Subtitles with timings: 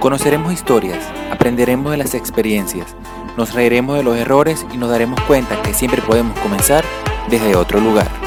[0.00, 0.98] Conoceremos historias,
[1.30, 2.94] aprenderemos de las experiencias,
[3.38, 6.84] nos reiremos de los errores y nos daremos cuenta que siempre podemos comenzar
[7.30, 8.19] desde otro lugar.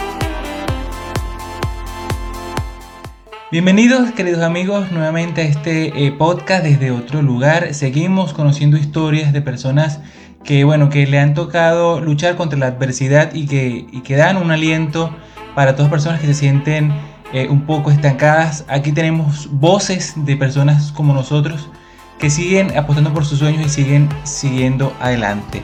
[3.53, 7.75] Bienvenidos queridos amigos nuevamente a este eh, podcast desde otro lugar.
[7.75, 9.99] Seguimos conociendo historias de personas
[10.43, 14.37] que bueno que le han tocado luchar contra la adversidad y que, y que dan
[14.37, 15.15] un aliento
[15.53, 16.91] para todas las personas que se sienten
[17.31, 18.65] eh, un poco estancadas.
[18.69, 21.69] Aquí tenemos voces de personas como nosotros
[22.17, 25.61] que siguen apostando por sus sueños y siguen siguiendo adelante.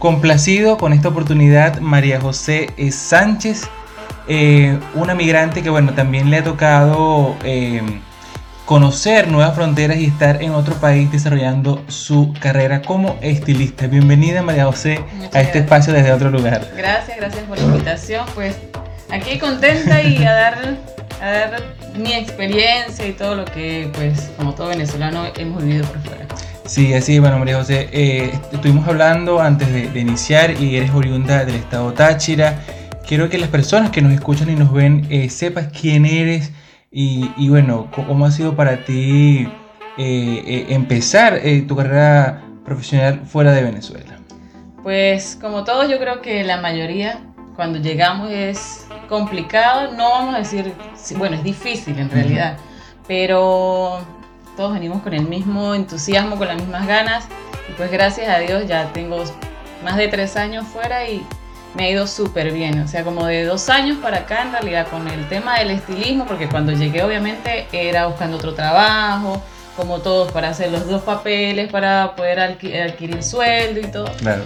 [0.00, 3.70] Complacido con esta oportunidad, María José Sánchez,
[4.28, 7.82] eh, una migrante que bueno, también le ha tocado eh,
[8.64, 13.86] conocer nuevas fronteras y estar en otro país desarrollando su carrera como estilista.
[13.86, 15.00] Bienvenida María José
[15.32, 16.70] a este espacio desde otro lugar.
[16.76, 18.26] Gracias, gracias por la invitación.
[18.34, 18.56] Pues
[19.10, 20.78] aquí contenta y a dar
[21.20, 21.62] a dar
[21.96, 26.26] mi experiencia y todo lo que, pues, como todo venezolano, hemos vivido por fuera.
[26.64, 31.56] Sí, así, bueno, María José, eh, estuvimos hablando antes de, iniciar y eres oriunda del
[31.56, 32.60] estado Táchira.
[33.08, 36.52] Quiero que las personas que nos escuchan y nos ven eh, sepas quién eres
[36.90, 39.48] y, y, bueno, cómo ha sido para ti
[39.96, 44.18] eh, empezar tu carrera profesional fuera de Venezuela.
[44.82, 47.20] Pues como todos, yo creo que la mayoría
[47.56, 50.74] cuando llegamos es complicado, no vamos a decir,
[51.16, 52.58] bueno, es difícil en realidad,
[53.06, 54.00] pero
[54.54, 57.24] todos venimos con el mismo entusiasmo, con las mismas ganas,
[57.70, 59.24] y pues gracias a Dios ya tengo
[59.82, 61.26] más de tres años fuera y
[61.74, 64.88] me ha ido súper bien, o sea, como de dos años para acá en realidad
[64.88, 69.42] con el tema del estilismo, porque cuando llegué obviamente era buscando otro trabajo,
[69.76, 74.06] como todos, para hacer los dos papeles, para poder adquirir sueldo y todo.
[74.18, 74.42] Claro.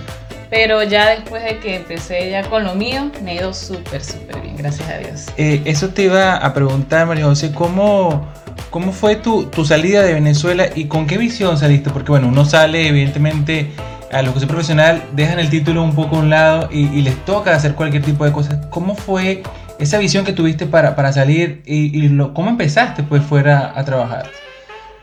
[0.50, 4.42] Pero ya después de que empecé ya con lo mío, me ha ido súper, súper
[4.42, 5.26] bien, gracias a Dios.
[5.38, 8.28] Eh, eso te iba a preguntar, María José, ¿cómo,
[8.68, 11.88] cómo fue tu, tu, salida de Venezuela y con qué visión saliste?
[11.88, 13.70] Porque bueno, uno sale evidentemente
[14.12, 17.54] a que son profesional, dejan el título un poco a un lado y, les toca
[17.54, 18.66] hacer cualquier tipo de cosas.
[18.66, 19.42] ¿Cómo fue
[19.78, 23.84] esa visión que tuviste para, para salir y, y lo, cómo empezaste pues fuera a
[23.84, 24.30] trabajar?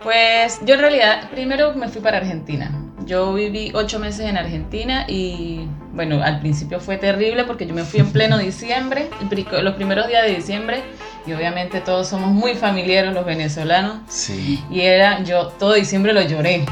[0.03, 2.71] Pues yo en realidad primero me fui para Argentina.
[3.05, 7.83] Yo viví ocho meses en Argentina y bueno, al principio fue terrible porque yo me
[7.83, 9.09] fui en pleno diciembre,
[9.61, 10.83] los primeros días de diciembre
[11.25, 13.97] y obviamente todos somos muy familiares los venezolanos.
[14.07, 14.63] Sí.
[14.69, 16.65] Y era, yo todo diciembre lo lloré.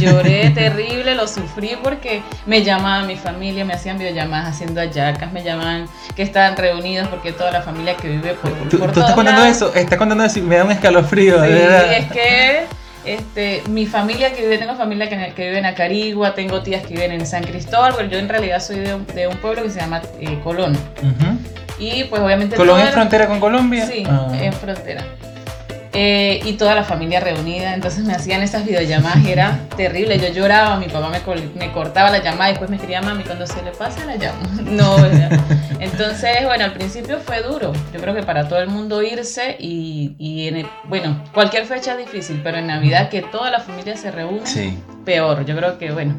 [0.00, 5.42] Lloré terrible, lo sufrí porque me llamaban mi familia, me hacían videollamadas haciendo ayacas, me
[5.42, 9.14] llamaban que estaban reunidos porque toda la familia que vive por, ¿Tú, por ¿tú estás
[9.14, 11.44] contando eso, estás contando eso y me da un escalofrío.
[11.44, 12.66] Sí, es que
[13.04, 16.94] este, mi familia que vive, tengo familia que, que, vive en Acarigua, tengo tías que
[16.94, 19.70] viven en San Cristóbal, pero yo en realidad soy de un, de un pueblo que
[19.70, 20.76] se llama eh, Colón.
[21.80, 22.56] Y pues obviamente...
[22.56, 23.86] ¿Colón es frontera con Colombia?
[23.86, 24.28] Sí, ah.
[24.40, 25.02] es frontera.
[25.92, 30.28] Eh, y toda la familia reunida, entonces me hacían esas videollamadas y era terrible, yo
[30.28, 31.20] lloraba, mi papá me,
[31.56, 34.38] me cortaba la llamada y después me escribía, mami, cuando se le pasa la llamo.
[34.70, 34.96] No,
[35.80, 40.14] entonces, bueno, al principio fue duro, yo creo que para todo el mundo irse y,
[40.16, 44.12] y en bueno, cualquier fecha es difícil, pero en Navidad que toda la familia se
[44.12, 46.14] reúne, peor, yo creo que, bueno,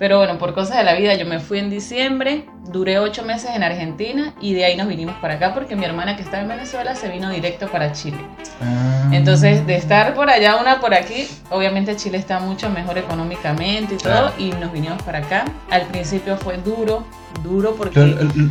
[0.00, 3.50] pero bueno, por cosas de la vida, yo me fui en diciembre, duré ocho meses
[3.54, 6.48] en Argentina y de ahí nos vinimos para acá porque mi hermana que estaba en
[6.48, 8.16] Venezuela se vino directo para Chile.
[8.62, 9.10] Ah.
[9.12, 13.98] Entonces, de estar por allá, una por aquí, obviamente Chile está mucho mejor económicamente y
[13.98, 15.44] todo, y nos vinimos para acá.
[15.68, 17.04] Al principio fue duro,
[17.44, 18.00] duro porque...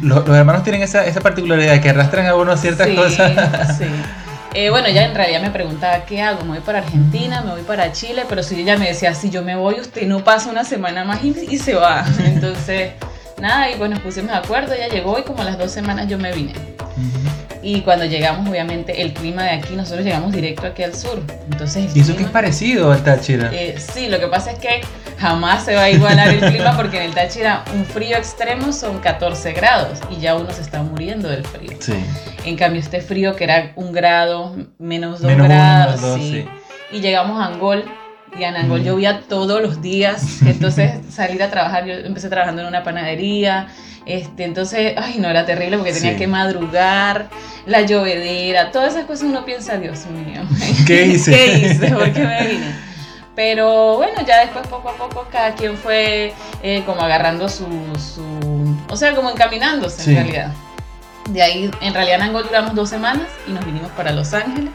[0.04, 3.76] Los, hermanos tienen esa, esa particularidad que arrastran a uno ciertas cosas.
[3.76, 3.86] Sí.
[4.56, 6.42] Eh, bueno, ella en realidad me preguntaba, ¿qué hago?
[6.42, 7.42] ¿Me voy para Argentina?
[7.42, 8.24] ¿Me voy para Chile?
[8.28, 11.24] Pero si ella me decía, si yo me voy, usted no pasa una semana más
[11.24, 12.04] y, se va.
[12.26, 12.94] Entonces,
[13.40, 16.08] nada, y pues nos pusimos de acuerdo, ella llegó y como a las dos semanas
[16.08, 16.54] yo me vine.
[17.62, 21.22] Y cuando llegamos, obviamente, el clima de aquí, nosotros llegamos directo aquí al sur.
[21.52, 23.50] Entonces, ¿Y eso que es parecido al Táchira?
[23.53, 24.81] Eh, sí, lo que pasa es que
[25.18, 29.00] jamás se va a igualar el clima porque en el Táchira un frío extremo son
[29.00, 31.78] 14 grados y ya uno se está muriendo del frío.
[31.79, 31.96] Sí.
[32.46, 36.46] En cambio, este frío que era un grado, menos dos grados, sí.
[36.91, 37.84] Y llegamos a Angol
[38.37, 40.41] y en Angol llovía todos los días.
[40.41, 43.67] Entonces, salir a trabajar, yo empecé trabajando en una panadería
[44.09, 47.29] este, entonces, ay, no, era terrible porque tenía que madrugar,
[47.67, 50.41] la llovedera, todas esas cosas uno piensa, Dios mío,
[50.87, 51.31] ¿qué hice?
[51.31, 51.91] ¿Qué hice?
[51.91, 52.76] ¿Por qué me vine?
[53.35, 56.34] Pero bueno, ya después poco a poco cada quien fue
[56.64, 57.67] eh, como agarrando su,
[57.97, 60.53] su, o sea, como encaminándose en realidad.
[61.29, 64.72] De ahí, en realidad en Angol duramos dos semanas y nos vinimos para Los Ángeles.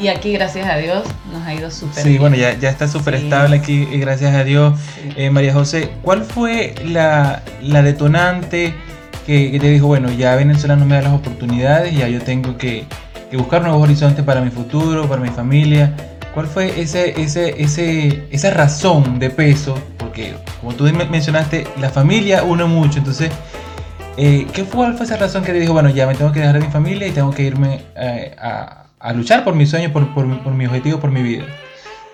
[0.00, 3.16] Y aquí, gracias a Dios, nos ha ido súper Sí, bueno, ya, ya está súper
[3.18, 3.24] Sí.
[3.24, 4.78] estable aquí, gracias a Dios.
[5.02, 5.10] Sí.
[5.16, 8.74] Eh, María José, ¿cuál fue la, la detonante
[9.24, 12.58] que, que te dijo, bueno, ya Venezuela no me da las oportunidades, ya yo tengo
[12.58, 12.84] que,
[13.30, 15.94] que buscar nuevos horizontes para mi futuro, para mi familia?
[16.34, 19.78] ¿Cuál fue ese, ese, ese, esa razón de peso?
[19.96, 23.30] Porque, como tú men- mencionaste, la familia une mucho, entonces,
[24.16, 26.40] eh, ¿qué fue, cuál fue esa razón que te dijo, bueno, ya me tengo que
[26.40, 29.92] dejar de mi familia y tengo que irme eh, a, a luchar por mi sueño,
[29.92, 31.44] por, por, mi- por mi objetivo, por mi vida?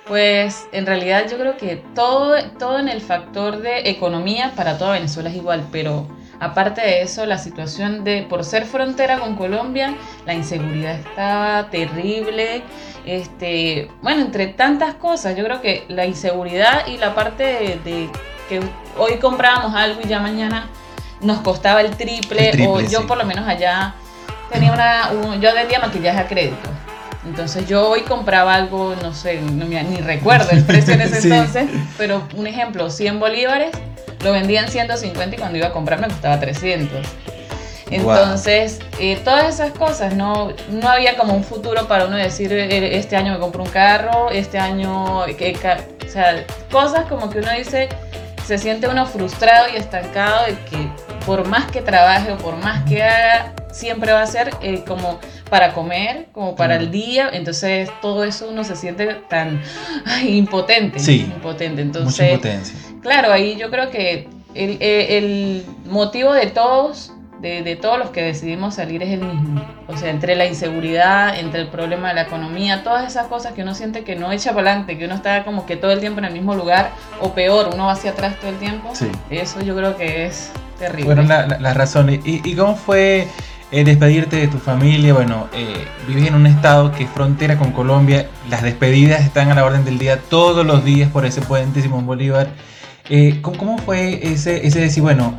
[0.07, 4.93] Pues en realidad yo creo que todo, todo en el factor de economía para toda
[4.93, 6.09] Venezuela es igual, pero
[6.41, 9.95] aparte de eso, la situación de, por ser frontera con Colombia,
[10.27, 12.63] la inseguridad estaba terrible,
[13.07, 18.11] este, bueno, entre tantas cosas, yo creo que la inseguridad y la parte de, de
[18.49, 18.61] que
[18.99, 20.67] hoy comprábamos algo y ya mañana
[21.21, 23.05] nos costaba el triple, El triple, o yo sí.
[23.07, 23.95] por lo menos allá
[24.53, 26.69] tenía una, un- yo vendía maquillaje a crédito.
[27.27, 31.21] Entonces yo hoy compraba algo, no sé, no me- ni recuerdo el precio en ese
[31.21, 31.31] Sí.
[31.31, 31.69] entonces,
[31.99, 33.71] pero un ejemplo, 100 bolívares,
[34.25, 37.07] lo vendía en 150 y cuando iba a comprar me costaba 300.
[37.91, 42.97] Entonces, eh, todas esas cosas, no, no había como un futuro para uno decir, eh,
[42.97, 45.57] este año me compro un carro, este año, que,
[46.07, 47.89] o sea, cosas como que uno dice,
[48.47, 50.89] se siente uno frustrado y estancado de que
[51.27, 55.19] por más que trabaje o por más que haga, siempre va a ser eh, como
[55.49, 59.61] para comer, como para el día, entonces todo eso uno se siente tan
[60.07, 61.21] ay, impotente, Sí.
[61.35, 62.79] impotente, Mucha entonces impotencia.
[63.03, 68.11] Claro, ahí yo creo que el, eh, el motivo de todos, de, de todos los
[68.11, 69.65] que decidimos salir es el mismo.
[69.89, 73.63] O sea, entre la inseguridad, entre el problema de la economía, todas esas cosas que
[73.63, 76.19] uno siente que no echa para adelante, que uno está como que todo el tiempo
[76.19, 76.91] en el mismo lugar,
[77.21, 78.91] o peor, uno va hacia atrás todo el tiempo.
[78.95, 79.09] Sí.
[79.31, 81.07] Eso yo creo que es terrible.
[81.07, 82.21] Fueron la- la- las razones.
[82.27, 83.27] ¿Y, y cómo fue
[83.73, 85.15] eh, despedirte de tu familia?
[85.15, 88.29] Bueno, eh, vives en un estado que es frontera con Colombia.
[88.49, 92.07] Las despedidas están a la orden del día todos los días por ese puente Simón
[92.07, 92.49] Bolívar.
[93.09, 95.39] Eh, ¿cómo, cómo fue ese, ese decir, bueno,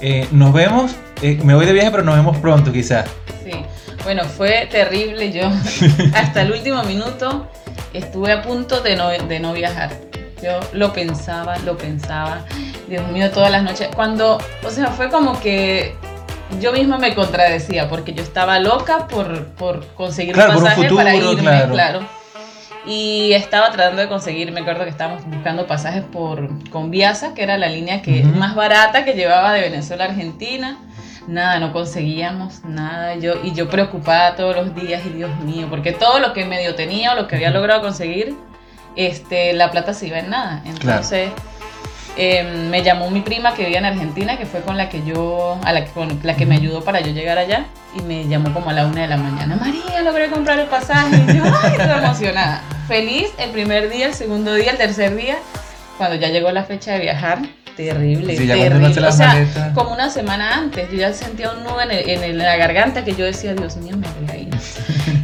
[0.00, 3.10] eh, nos vemos, eh, me voy de viaje, pero nos vemos pronto quizás?
[3.44, 3.50] Sí,
[4.04, 5.32] bueno, fue terrible.
[5.32, 5.50] Yo
[6.14, 7.48] hasta el último minuto
[7.92, 9.90] estuve a punto de no, de no viajar.
[10.40, 12.44] Yo lo pensaba, lo pensaba.
[12.88, 13.88] Dios mío, todas las noches.
[13.94, 15.96] Cuando, o sea, fue como que
[16.60, 20.94] yo misma me contradecía porque yo estaba loca por, por conseguir Claro, por un pasaje
[20.94, 21.72] para futuro, irme, claro.
[21.72, 22.00] claro.
[22.86, 27.42] Y estaba tratando de conseguir, me acuerdo que estábamos buscando pasajes por con Viasa, que
[27.42, 30.78] era la línea que más barata que llevaba de Venezuela a Argentina.
[31.26, 33.16] Nada, no conseguíamos nada.
[33.16, 36.74] Yo, y yo preocupada todos los días, y Dios mío, porque todo lo que medio
[36.74, 38.34] tenía o lo que había logrado conseguir,
[38.96, 40.62] este, la plata se iba en nada.
[40.64, 41.30] Entonces,
[42.18, 45.58] eh, me llamó mi prima que vivía en Argentina, que fue con la que yo,
[45.64, 47.66] a la, que- con la que me ayudó para yo llegar allá,
[47.96, 49.56] y me llamó como a la una de la mañana.
[49.56, 51.16] María, logré comprar el pasaje.
[51.28, 52.62] Y yo, ay, toda emocionada.
[52.88, 55.38] Feliz el primer día, el segundo día, el tercer día.
[55.96, 57.38] Cuando ya llegó la fecha de viajar,
[57.76, 58.88] terrible, Sí, terrible.
[59.08, 59.72] O sea, maletas.
[59.74, 62.56] como una semana antes, yo ya sentía un nudo en, el- en el- en la
[62.56, 64.37] garganta que yo decía, Dios mío, me voy a.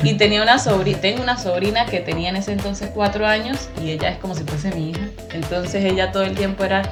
[0.04, 3.90] Y tenía una sobrina, tengo una sobrina que tenía en ese entonces cuatro años y
[3.90, 5.08] ella es como si fuese mi hija.
[5.32, 6.82] Entonces ella todo el tiempo era,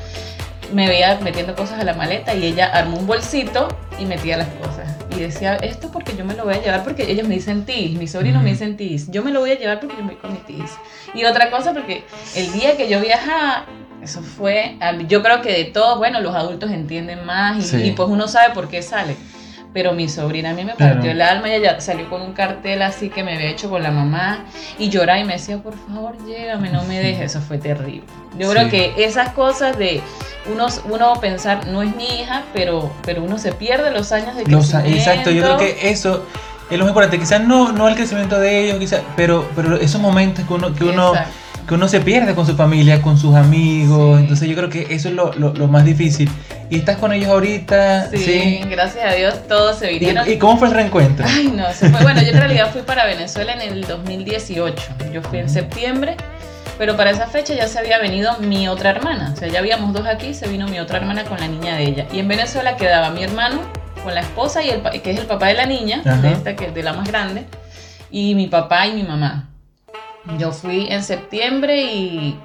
[0.72, 3.68] me veía metiendo cosas a la maleta y ella armó un bolsito
[3.98, 4.88] y metía las cosas.
[5.14, 7.98] Y decía, esto porque yo me lo voy a llevar porque ellos me dicen tis,
[7.98, 10.20] mis sobrinos me dicen tis, yo me lo voy a llevar porque yo me voy
[10.20, 10.70] con mi tis.
[11.14, 12.04] Y otra cosa porque
[12.34, 13.66] el día que yo viajaba,
[14.02, 14.76] eso fue,
[15.08, 17.76] yo creo que de todos, bueno, los adultos entienden más y, Sí.
[17.84, 19.14] y pues uno sabe por qué sale.
[19.74, 20.94] Pero mi sobrina a mí me Claro.
[20.94, 23.82] partió el alma y ella salió con un cartel así que me había hecho con
[23.82, 24.44] la mamá
[24.78, 27.34] y lloraba y me decía, por favor, llégame, no me dejes.
[27.34, 28.04] Eso fue terrible.
[28.38, 28.54] Yo Sí.
[28.56, 30.02] creo que esas cosas de
[30.52, 34.44] uno, uno pensar, no es mi hija, pero, pero uno se pierde los años de
[34.46, 34.98] Los- crecimiento.
[34.98, 36.26] exacto, yo creo que eso
[36.70, 37.18] es lo más importante.
[37.18, 40.84] Quizás no, no el crecimiento de ellos, quizás, pero, pero esos momentos que uno, que
[40.84, 41.32] uno, Exacto.
[41.66, 44.16] Que uno se pierde con su familia, con sus amigos.
[44.18, 44.22] Sí.
[44.22, 46.28] Entonces yo creo que eso es lo, lo- lo más difícil.
[46.70, 48.60] Y estás con ellos ahorita, Sí, ¿sí?
[48.70, 50.26] gracias a Dios todos se vinieron.
[50.28, 51.26] ¿Y, y cómo fue el reencuentro?
[51.28, 52.02] Ay, no, se fue.
[52.02, 54.82] Bueno, yo en realidad fui para Venezuela en el 2018.
[55.12, 56.16] Yo fui en septiembre,
[56.78, 59.32] pero para esa fecha ya se había venido mi otra hermana.
[59.34, 61.84] O sea, ya habíamos dos aquí, se vino mi otra hermana con la niña de
[61.84, 62.06] ella.
[62.12, 63.60] Y en Venezuela quedaba mi hermano
[64.02, 66.16] con la esposa, y el, que es el papá de la niña, Ajá.
[66.22, 67.44] de esta que de la más grande,
[68.10, 69.48] y mi papá y mi mamá.
[70.38, 72.38] Yo fui en septiembre y,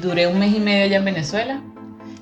[0.00, 1.60] duré un mes y medio allá en Venezuela.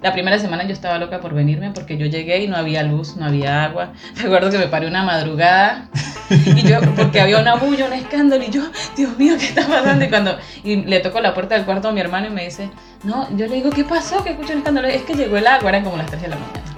[0.02, 3.16] La primera semana yo estaba loca por venirme porque yo llegué y no había luz,
[3.16, 3.92] no había agua.
[4.16, 5.88] Recuerdo que me paré una madrugada
[6.30, 8.62] y yo, porque había una bulla, un escándalo y yo,
[8.96, 10.04] Dios mío, ¿qué está pasando?
[10.04, 12.70] Y cuando y le toco la puerta del cuarto a mi hermano y me dice,
[13.02, 14.22] no, yo le digo, ¿qué pasó?
[14.22, 14.88] Que escucho un escándalo.
[14.88, 16.70] Es que llegó el agua, eran como las 3 de la mañana.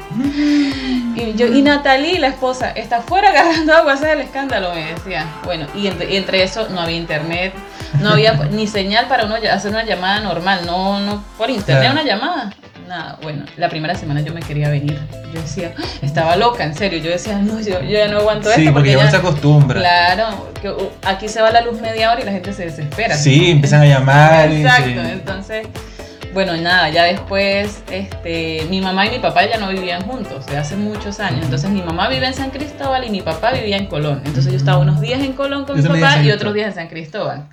[1.14, 4.92] Y yo, y Natalie, la esposa, está afuera agarrando agua, ese es el escándalo, me
[4.92, 5.26] decía.
[5.44, 7.52] Bueno, y entre eso no había internet.
[8.00, 12.02] No había ni señal para uno hacer una llamada normal, no, no por internet una
[12.02, 12.52] llamada.
[12.88, 14.98] Nada, bueno, la primera semana yo me quería venir.
[15.32, 15.82] Yo decía, ¡Ah!
[16.02, 16.98] estaba loca, en serio.
[16.98, 18.74] Yo decía, no, yo, ya no aguanto sí, esto.
[18.74, 19.80] Porque, ya no se acostumbra.
[19.80, 23.16] Claro, que, uh, aquí se va la luz media hora y la gente se desespera.
[23.16, 24.50] Sí, empiezan a llamar.
[24.52, 25.66] Exacto, entonces
[26.32, 30.56] bueno, nada, ya después este, mi mamá y mi papá ya no vivían juntos, de
[30.56, 31.44] hace muchos años.
[31.44, 34.22] Entonces mi mamá vive en San Cristóbal y mi papá vivía en Colón.
[34.24, 36.88] Entonces yo estaba unos días en Colón con mi papá y otros días en San
[36.88, 37.48] Cristóbal.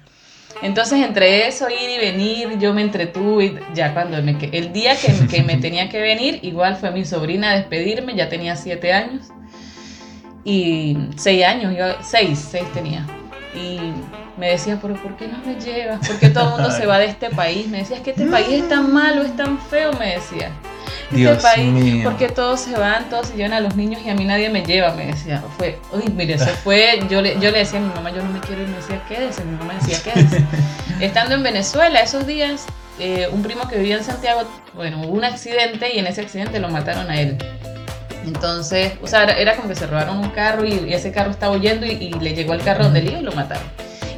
[0.62, 3.60] Entonces entre eso, ir y venir, yo me entretuve.
[3.74, 7.52] Ya cuando me, el día que, que me tenía que venir, igual fue mi sobrina
[7.52, 9.28] a despedirme, ya tenía siete años.
[10.44, 13.06] Y seis años, yo, seis, seis tenía.
[13.54, 13.80] Y
[14.40, 16.08] me decía, pero ¿por qué no me llevas?
[16.08, 17.68] ¿Por qué todo el mundo se va de este país?
[17.68, 20.50] Me decía, es que este país es tan malo, es tan feo, me decía.
[21.04, 22.04] Este Dios país, mío.
[22.04, 24.50] ¿por qué todos se van, todos se llevan a los niños y a mí nadie
[24.50, 24.94] me lleva?
[24.94, 28.12] Me decía, fue, uy, mire, se fue, yo le, yo le decía a mi mamá,
[28.12, 30.46] yo no me quiero ir, me decía, quédese, mi mamá me decía, quédese.
[31.02, 32.66] Estando en Venezuela, esos días,
[32.98, 34.44] eh, un primo que vivía en Santiago,
[34.74, 37.38] bueno, hubo un accidente y en ese accidente lo mataron a él.
[38.26, 41.86] Entonces, o sea, era, como que se robaron un carro y, ese carro estaba huyendo
[41.86, 43.68] y, y, le llegó al carro donde él iba y lo mataron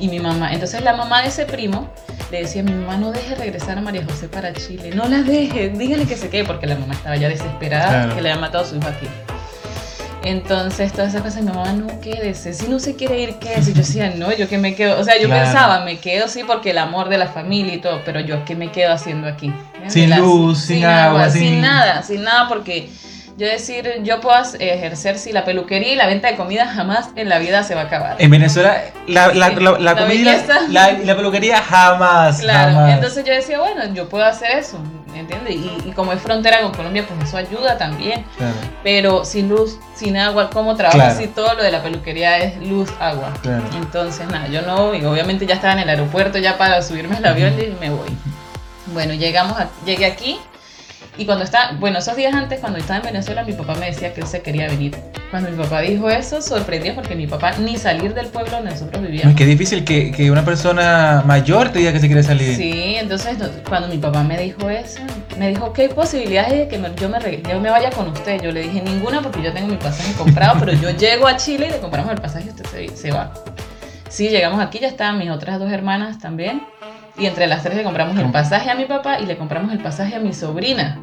[0.01, 0.51] y mi mamá.
[0.51, 1.87] Entonces la mamá de ese primo
[2.31, 5.69] le decía, mi mamá no deje regresar a María José para Chile, no la deje,
[5.69, 8.67] dígale que se quede, porque la mamá estaba ya desesperada que le había matado a
[8.67, 9.07] su hijo aquí.
[10.23, 13.73] Entonces, todas esas cosas, mi mamá, no quédese, si no se quiere ir, quédese.
[13.73, 16.71] Yo decía, no, yo que me quedo, o sea, yo pensaba, me quedo sí porque
[16.71, 19.53] el amor de la familia y todo, pero yo qué me quedo haciendo aquí.
[19.87, 21.41] Sin luz, sin, agua, sin...
[21.41, 22.89] sin nada, sin nada, porque
[23.41, 27.27] yo decir, yo puedo ejercer si la peluquería y la venta de comida jamás en
[27.27, 28.15] la vida se va a acabar.
[28.19, 30.37] En Venezuela, la, la, la, comida
[30.69, 32.39] la, la, peluquería jamás.
[32.41, 34.77] Claro, entonces yo decía, bueno, yo puedo hacer eso,
[35.15, 35.55] ¿entiendes?
[35.55, 38.25] Y, y, como es frontera con Colombia, pues eso ayuda también.
[38.37, 38.53] Claro.
[38.83, 41.17] Pero sin luz, sin agua, ¿cómo trabajo?
[41.17, 43.33] Si todo lo de la peluquería es luz, agua.
[43.41, 43.63] Claro.
[43.73, 47.25] Entonces, nada, yo no, y obviamente ya estaba en el aeropuerto ya para subirme al
[47.25, 48.15] avión y me voy.
[48.93, 50.39] Bueno, llegamos a, llegué aquí
[51.17, 54.13] y cuando está, bueno, esos días antes, cuando estaba en Venezuela, mi papá me decía
[54.13, 54.95] que él se quería venir.
[55.29, 59.01] Cuando mi papá dijo eso, sorprendió porque mi papá ni salir del pueblo donde nosotros
[59.01, 59.31] vivíamos.
[59.31, 62.55] Es que difícil que, que, una persona mayor te diga que se quiere salir.
[62.55, 63.37] Sí, entonces
[63.67, 65.01] cuando mi papá me dijo eso,
[65.37, 68.41] me dijo, ¿qué hay posibilidades de que me, yo, me, yo me vaya con usted?
[68.41, 71.67] Yo le dije, ninguna porque yo tengo mi pasaje comprado, pero yo llego a Chile
[71.67, 73.33] y le compramos el pasaje y usted se, se va.
[74.07, 76.61] Sí, llegamos aquí, ya estaban mis otras dos hermanas también.
[77.21, 79.77] Y entre las tres le compramos el pasaje a mi papá y le compramos el
[79.77, 80.97] pasaje a mi sobrina.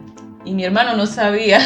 [0.45, 1.61] Y mi hermano no sabía.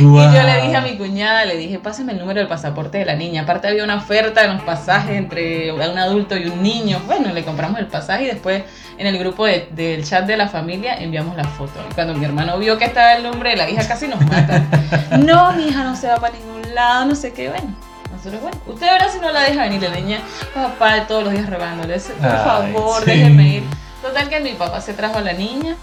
[0.00, 0.30] Wow.
[0.30, 3.04] Y yo le dije a mi cuñada, le dije, pásame el número del pasaporte de
[3.04, 3.42] la niña.
[3.42, 7.02] Aparte había una oferta en los pasajes entre un adulto y un niño.
[7.06, 8.62] Bueno, le compramos el pasaje y después
[8.96, 11.84] en el grupo de, del chat de la familia enviamos la foto.
[11.90, 14.62] Y cuando mi hermano vio que estaba el nombre de la hija, casi nos mata.
[15.18, 17.50] no, mi hija no se va para ningún lado, no sé qué.
[17.50, 17.74] Bueno,
[18.18, 19.82] nosotros, bueno, usted verá si no la deja venir.
[19.82, 20.20] La niña,
[20.54, 21.98] papá, todos los días robándole.
[21.98, 23.10] Por Ay, favor, sí.
[23.10, 23.62] déjeme ir.
[24.02, 25.76] Total que mi papá se trajo a la niña.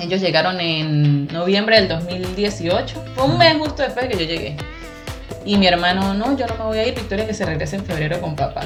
[0.00, 3.04] Ellos llegaron en noviembre del 2018.
[3.14, 4.56] Fue un mes justo después de que yo llegué.
[5.44, 6.94] Y mi hermano, no, yo no me voy a ir.
[6.94, 8.62] Victoria que se regrese en febrero con papá.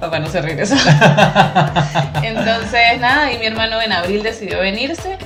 [0.00, 0.74] Papá no se regresó.
[2.22, 5.16] Entonces, nada, y mi hermano en abril decidió venirse.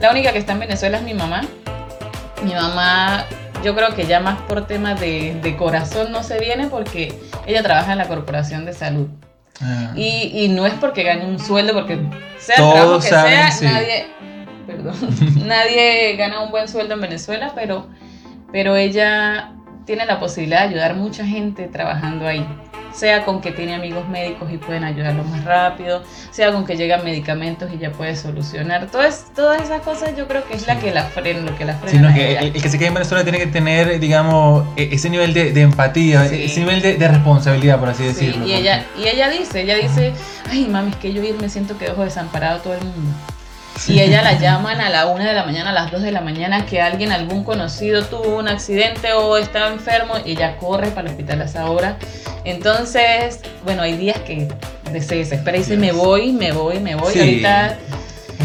[0.00, 1.40] La única que está en Venezuela es mi mamá.
[2.44, 3.24] Mi mamá,
[3.62, 7.62] yo creo que ya más por temas de, de corazón no se viene porque ella
[7.62, 9.08] trabaja en la Corporación de Salud.
[9.60, 9.92] Ah.
[9.96, 11.98] Y, y, no es porque gane un sueldo, porque
[12.38, 13.64] sea Todos el trabajo que saben, sea, sí.
[13.64, 14.06] nadie,
[14.66, 14.94] perdón,
[15.46, 17.88] nadie gana un buen sueldo en Venezuela, pero,
[18.52, 19.52] pero ella
[19.84, 22.46] tiene la posibilidad de ayudar mucha gente trabajando ahí.
[22.92, 27.04] Sea con que tiene amigos médicos y pueden ayudarlo más rápido, sea con que llegan
[27.04, 28.86] medicamentos y ya puede solucionar.
[28.86, 31.74] Todas, todas esas cosas yo creo que es la que la frena, lo que la
[31.74, 31.90] frena.
[31.92, 35.10] Sino que el, el que se quede en Venezuela tiene que tener, digamos, e- ese
[35.10, 36.44] nivel de, de empatía, Sí.
[36.44, 38.46] ese nivel de, de responsabilidad, por así Sí, decirlo.
[38.46, 40.12] y ella, y ella dice, ella dice,
[40.50, 43.10] ay mami, es que yo ir me siento que dejo desamparado a todo el mundo.
[43.86, 46.20] Y ella la llaman a la una de la mañana, a las 2 de la
[46.20, 51.02] mañana, que alguien, algún conocido tuvo un accidente o está enfermo, y ella corre para
[51.08, 51.96] el hospital a esa hora.
[52.44, 54.48] Entonces, bueno, hay días que
[55.00, 55.80] se desespera y dice, Dios.
[55.80, 57.12] me voy, me voy, me voy.
[57.12, 57.20] Sí.
[57.20, 57.76] Ahorita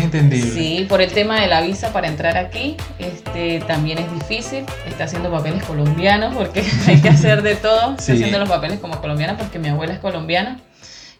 [0.01, 0.51] entendible.
[0.51, 4.65] Sí, por el tema de la visa para entrar aquí, este, también es difícil.
[4.87, 7.91] Está haciendo papeles colombianos porque hay que hacer de todo.
[7.91, 8.11] Está Sí.
[8.13, 10.59] haciendo los papeles como colombiana porque mi abuela es colombiana.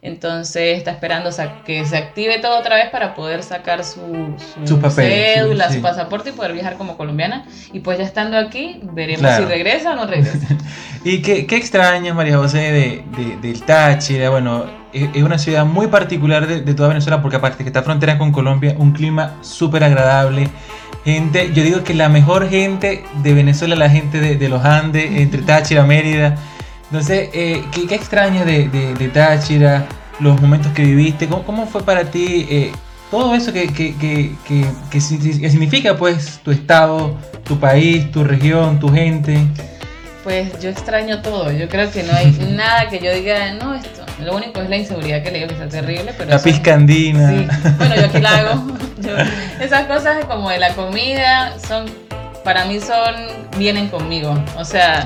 [0.06, 1.30] Entonces está esperando
[1.66, 5.82] que se active todo otra vez para poder sacar su, su papeles, cédula, sí, su
[5.82, 7.46] pasaporte y poder viajar como colombiana.
[7.72, 9.46] Y pues ya estando aquí, veremos Claro.
[9.46, 10.46] si regresa o no regresa.
[11.06, 14.30] ¿Y qué, qué extrañas, María José, de, de- del Táchira?
[14.30, 17.82] Bueno, es, es una ciudad muy particular de, de toda Venezuela porque aparte que está
[17.82, 20.50] frontera con Colombia, un clima súper agradable.
[21.06, 25.10] Gente, yo digo que la mejor gente de Venezuela la gente de, de los Andes,
[25.16, 26.36] entre Táchira, Mérida.
[26.94, 29.88] Entonces, eh, ¿qué, qué extrañas de, de, de Táchira?
[30.20, 31.28] los momentos que viviste.
[31.28, 32.72] ¿Cómo, cómo fue para ti eh,
[33.10, 38.80] todo eso que, que, que, que, que significa pues tu estado, tu país, tu región,
[38.80, 39.40] tu gente?
[40.24, 41.52] Pues yo extraño todo.
[41.52, 44.04] Yo creo que no hay nada que yo diga, no, esto.
[44.20, 46.14] Lo único es la inseguridad que le digo que está terrible.
[46.16, 47.30] Pero la piscandina.
[47.30, 47.48] Sí.
[47.78, 48.68] Bueno, yo aquí la hago.
[49.60, 51.86] esas cosas como de la comida son,
[52.44, 53.16] para mí son,
[53.58, 54.38] vienen conmigo.
[54.56, 55.06] O sea,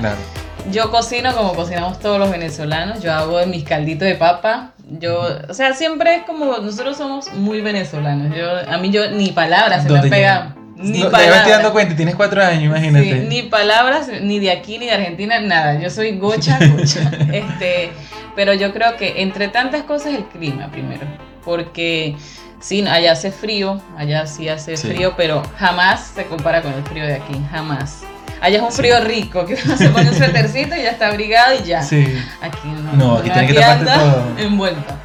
[0.71, 3.01] yo cocino como cocinamos todos los venezolanos.
[3.01, 4.71] Yo hago mis calditos de papa.
[4.99, 8.35] Yo, o sea, siempre es como, nosotros somos muy venezolanos.
[8.35, 11.45] Yo, a mí yo ni palabras se me pegan ni no, palabras.
[11.45, 13.25] Te dando cuenta, tienes cuatro años, imagínate.
[13.27, 15.79] ni palabras, ni de aquí, ni de Argentina, nada.
[15.79, 17.11] Yo soy gocha, gocha.
[17.33, 17.91] este,
[18.35, 21.05] pero yo creo que entre tantas cosas el clima primero.
[21.43, 22.15] Porque
[22.59, 27.05] sí, allá hace frío, allá sí hace frío, pero jamás se compara con el frío
[27.05, 28.03] de aquí, jamás.
[28.41, 31.55] Allá es un frío rico, que uno se pone un suétercito y ya está abrigado
[31.55, 31.81] y ya.
[31.81, 32.05] Sí.
[32.41, 32.93] Aquí no.
[32.93, 34.23] No, aquí tiene que taparte todo.
[34.37, 34.95] Envuelta.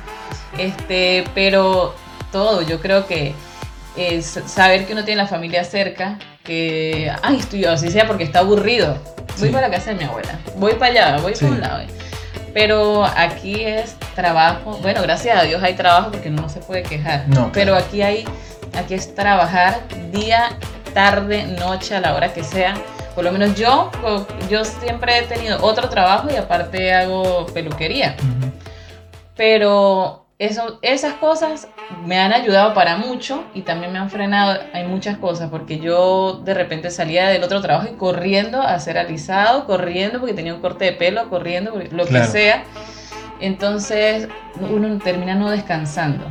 [0.59, 1.95] Este, pero
[2.31, 3.35] todo, yo creo que
[3.97, 8.41] es saber que uno tiene la familia cerca, que, ay, estoy así sea porque está
[8.41, 8.99] aburrido.
[9.39, 11.83] Voy para la casa de mi abuela, voy para allá, voy para un lado.
[12.53, 17.25] Pero aquí es trabajo, bueno, gracias a Dios hay trabajo porque no se puede quejar.
[17.53, 18.25] Pero aquí hay,
[18.77, 20.51] aquí es trabajar día,
[20.93, 22.75] tarde, noche, a la hora que sea.
[23.15, 23.91] Por lo menos yo,
[24.49, 28.17] yo siempre he tenido otro trabajo y aparte hago peluquería.
[29.37, 31.69] Pero eso, esas cosas
[32.07, 34.59] me han ayudado para mucho y también me han frenado.
[34.73, 38.99] Hay muchas cosas porque yo de repente salía del otro trabajo y corriendo a hacer
[38.99, 42.65] alisado, corriendo porque tenía un corte de pelo, corriendo, lo que sea.
[43.41, 44.29] Entonces
[44.61, 46.25] uno termina no descansando.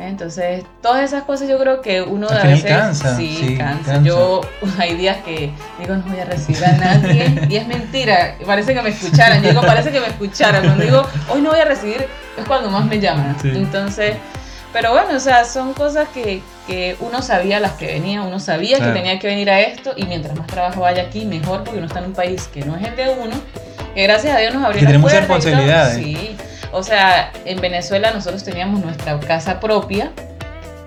[0.00, 4.02] Entonces, todas esas cosas yo creo que uno a veces cansa, sí, cansa.
[4.02, 4.40] Yo
[4.78, 8.82] hay días que digo no voy a recibir a nadie y es mentira, parece que
[8.82, 9.42] me escucharan.
[9.42, 10.64] Yo digo, parece que me escucharan.
[10.64, 13.36] Cuando digo hoy no voy a recibir es cuando más me llaman.
[13.44, 14.16] Entonces,
[14.72, 18.78] pero bueno, o sea, son cosas que, que uno sabía las que venía, uno sabía
[18.78, 21.86] que tenía que venir a esto y mientras más trabajo vaya aquí, mejor porque uno
[21.86, 23.34] está en un país que no es el de uno,
[23.94, 25.96] que gracias a Dios nos abrió que tenemos responsabilidades.
[25.96, 26.36] Sí,
[26.72, 30.12] o sea, en Venezuela nosotros teníamos nuestra casa propia,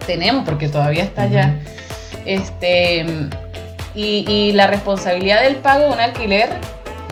[0.06, 1.56] tenemos porque todavía está allá,
[2.26, 3.06] este,
[3.96, 6.50] y, y, la responsabilidad del pago de un alquiler,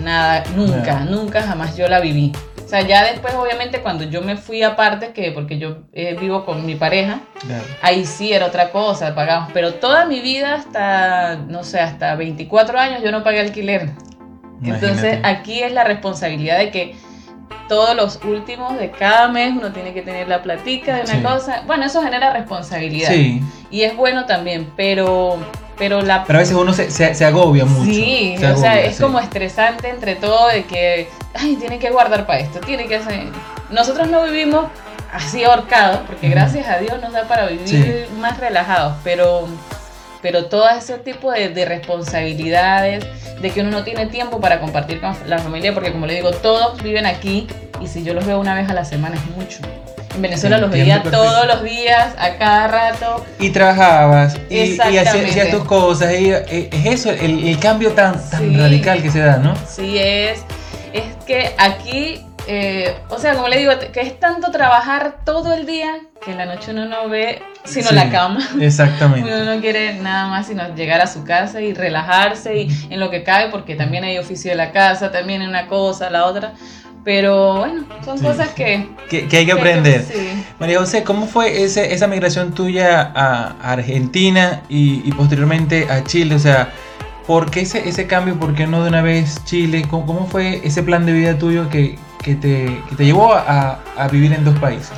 [0.04, 2.34] nada, nunca, nunca jamás yo la viví.
[2.68, 6.44] O sea, ya después, obviamente, cuando yo me fui aparte, que porque yo eh, vivo
[6.44, 7.22] con mi pareja,
[7.82, 9.52] ahí sí era otra cosa, pagamos.
[9.54, 13.92] Pero toda mi vida, hasta, no sé, hasta 24 años, yo no pagué alquiler.
[14.62, 16.96] Entonces, aquí es la responsabilidad de que
[17.68, 21.64] todos los últimos de cada mes uno tiene que tener la platica de una cosa.
[21.66, 23.10] Bueno, eso genera responsabilidad.
[23.10, 23.42] Sí.
[23.70, 25.38] Y es bueno también, pero
[25.78, 26.24] pero la...
[26.26, 27.92] Pero a veces uno se, se, agobia mucho.
[27.92, 32.40] Sí, o sea, es como estresante entre todo de que, ay, tiene que guardar para
[32.40, 33.26] esto, tiene que hacer...
[33.70, 34.66] Nosotros no vivimos
[35.14, 39.48] así ahorcados, porque gracias a Dios nos da para vivir más relajados, pero,
[40.28, 43.06] pero todo ese tipo de, de, responsabilidades,
[43.42, 46.32] de que uno no tiene tiempo para compartir con la familia, porque como le digo,
[46.32, 47.48] todos viven aquí
[47.80, 49.60] y si yo los veo una vez a la semana es mucho.
[50.14, 53.26] En Venezuela los veía todos los días, a cada rato.
[53.40, 56.12] Y trabajabas, y, hacías, tus cosas.
[56.20, 59.54] Y, eh, es eso, el, cambio tan, tan radical que se da, ¿no?
[59.66, 60.40] Sí, es,
[60.92, 65.66] es que aquí, eh, o sea, como le digo, que es tanto trabajar todo el
[65.66, 68.40] día que en la noche uno no ve sino la cama.
[68.62, 69.28] Exactamente.
[69.28, 73.10] Uno no quiere nada más sino llegar a su casa y relajarse y en lo
[73.10, 76.54] que cabe, porque también hay oficio de la casa, también una cosa, la otra.
[77.04, 80.06] Pero bueno, son cosas que, que, hay que aprender.
[80.60, 86.36] María José, ¿cómo fue ese, esa migración tuya a Argentina y, posteriormente a Chile?
[86.36, 86.74] O sea,
[87.26, 88.38] ¿por qué ese, ese cambio?
[88.38, 89.86] ¿Por qué no de una vez Chile?
[89.90, 91.98] ¿Cómo, cómo fue ese plan de vida tuyo que,
[92.28, 94.92] que, te, que te, llevó a, a vivir en dos países?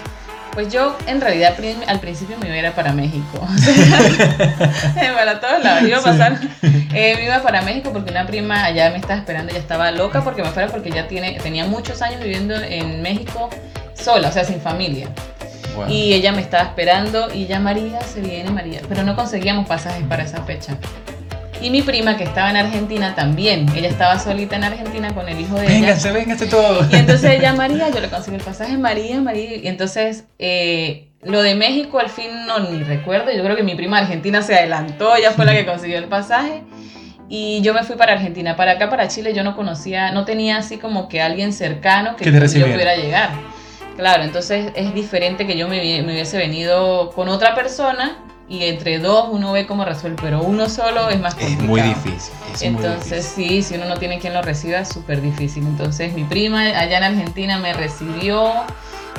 [0.53, 1.55] Pues yo en realidad
[1.87, 3.39] al principio me iba para México.
[5.15, 5.87] para todos lados.
[5.87, 9.53] Iba a pasar, eh, me iba para México porque una prima allá me estaba esperando,
[9.53, 13.49] ya estaba loca porque me fuera porque ya tiene, tenía muchos años viviendo en México
[13.93, 15.09] sola, o sea, sin familia.
[15.87, 20.03] Y ella me estaba esperando y ya María se viene María, pero no conseguíamos pasajes
[20.07, 20.75] para esa fecha.
[21.61, 25.41] Y mi prima que estaba en Argentina también, ella estaba solita en Argentina con el
[25.41, 25.73] hijo de ella.
[25.73, 26.87] Véngase, véngase todo.
[26.89, 29.57] Y entonces ella, María, yo le conseguí el pasaje, María, María.
[29.57, 33.75] Y entonces eh, lo de México al fin no ni recuerdo, yo creo que mi
[33.75, 36.63] prima argentina se adelantó, ella fue la que consiguió el pasaje.
[37.27, 40.57] Y yo me fui para Argentina, para acá, para Chile, yo no conocía, no tenía
[40.57, 42.31] así como que alguien cercano que, yo
[42.65, 43.29] pudiera llegar.
[43.97, 48.17] Claro, entonces es diferente que yo me, me hubiese venido con otra persona
[48.49, 51.63] y entre dos uno ve cómo resuelve, pero uno solo es más complicado.
[51.63, 52.33] Es muy difícil.
[52.51, 55.65] Es Entonces sí, si uno no tiene quien lo reciba es súper difícil.
[55.67, 58.51] Entonces mi prima allá en Argentina me recibió.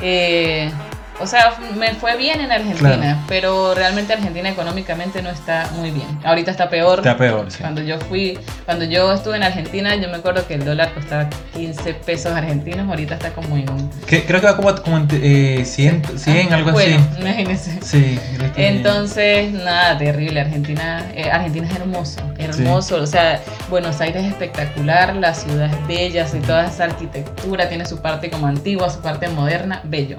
[0.01, 0.69] Eh,
[1.21, 6.07] o sea, me fue bien en Argentina, pero realmente Argentina económicamente no está muy bien.
[6.23, 6.99] Ahorita está peor.
[6.99, 7.59] Está peor, sí.
[7.59, 11.29] Cuando yo fui, cuando yo estuve en Argentina, yo me acuerdo que el dólar costaba
[11.53, 13.65] 15 pesos argentinos, ahorita está como en...
[14.05, 17.21] creo que va como, como en eh, 100, 100 algo bueno, así.
[17.21, 17.79] imagínense.
[17.81, 18.19] Sí.
[18.55, 20.41] Entonces, nada, terrible.
[20.41, 22.97] Argentina, eh, Argentina es hermoso, hermoso.
[22.97, 27.85] O sea, Buenos Aires es espectacular, la ciudad es bella, y toda esa arquitectura, tiene
[27.85, 30.17] su parte como antigua, su parte moderna, bello.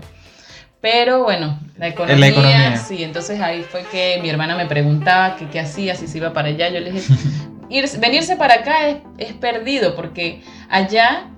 [0.82, 5.94] Pero bueno, la economía, sí, entonces ahí fue que mi hermana me preguntaba qué hacía,
[5.94, 6.68] si se iba para allá.
[6.70, 7.14] Yo le dije,
[7.70, 11.28] Ir, venirse para acá es, es, perdido porque allá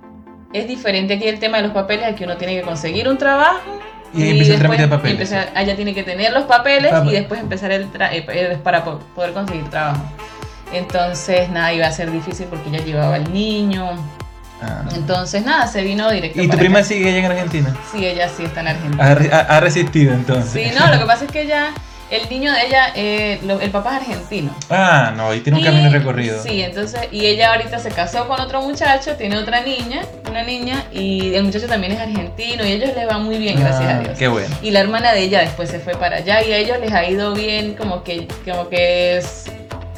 [0.54, 3.60] es diferente aquí el tema de los papeles, aquí uno tiene que conseguir un trabajo.
[4.14, 5.12] Y, y después, de papeles.
[5.12, 9.68] Empezar, allá tiene que tener los papeles y después empezar el eh, para poder conseguir
[9.68, 10.02] trabajo.
[10.72, 13.90] Entonces, nada, iba a ser difícil porque ya llevaba el niño,
[14.64, 14.82] Ah.
[14.94, 16.40] Entonces, nada, se vino directo.
[16.40, 17.76] ¿Y tu prima sigue ella en Argentina?
[17.92, 19.16] Sí, ella sí está en Argentina.
[19.48, 20.52] Ha, resistido entonces.
[20.52, 21.72] Sí, no, lo que pasa es que ella,
[22.10, 24.54] el niño de ella, eh, el papá es argentino.
[24.70, 26.42] Ah, no, y tiene un camino recorrido.
[26.42, 30.84] Sí, entonces, y ella ahorita se casó con otro muchacho, tiene otra niña, una niña,
[30.92, 33.98] y el muchacho también es argentino, y a ellos les va muy bien, gracias a
[33.98, 34.18] ah, Dios.
[34.18, 34.54] Qué bueno.
[34.62, 37.08] Y la hermana de ella después se fue para allá, y a ellos les ha
[37.08, 39.44] ido bien, como que, como que es.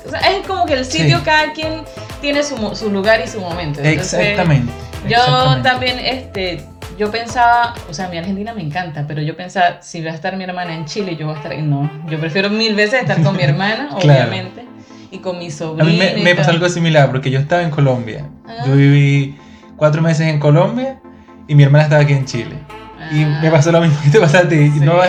[0.07, 1.83] O sea, es como que el sitio cada quien
[2.21, 3.81] tiene su, su lugar y su momento.
[3.83, 4.73] Exactamente.
[5.09, 6.65] Yo también, este,
[6.99, 10.37] yo pensaba, o sea, mi Argentina me encanta, pero yo pensaba, si va a estar
[10.37, 13.37] mi hermana en Chile, yo voy a estar, no, yo prefiero mil veces estar con
[13.37, 14.65] mi hermana, obviamente,
[15.11, 15.85] y con mi sobrina.
[15.85, 18.27] A mí me, me pasó algo similar, porque yo estaba en Colombia,
[18.67, 18.77] yo ah.
[18.77, 19.37] viví
[19.77, 20.99] cuatro meses en Colombia
[21.47, 22.57] y mi hermana estaba aquí en Chile.
[23.13, 23.51] Y me ah.
[23.51, 24.73] pasó lo mismo que te pasa a ti.
[24.81, 25.01] No,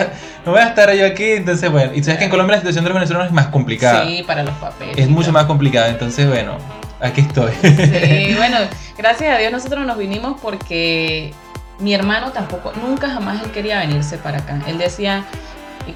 [0.44, 1.92] no voy a estar yo aquí, entonces bueno.
[1.94, 4.06] Y sabes que en Colombia la situación de los venezolanos es más complicada.
[4.06, 4.96] Sí, para los papeles.
[4.96, 6.56] Es mucho más complicada, entonces bueno,
[7.00, 7.52] aquí estoy.
[7.60, 8.58] Sí, bueno,
[8.96, 11.32] gracias a Dios nosotros nos vinimos porque
[11.78, 14.60] mi hermano tampoco, nunca jamás él quería venirse para acá.
[14.66, 15.24] Él decía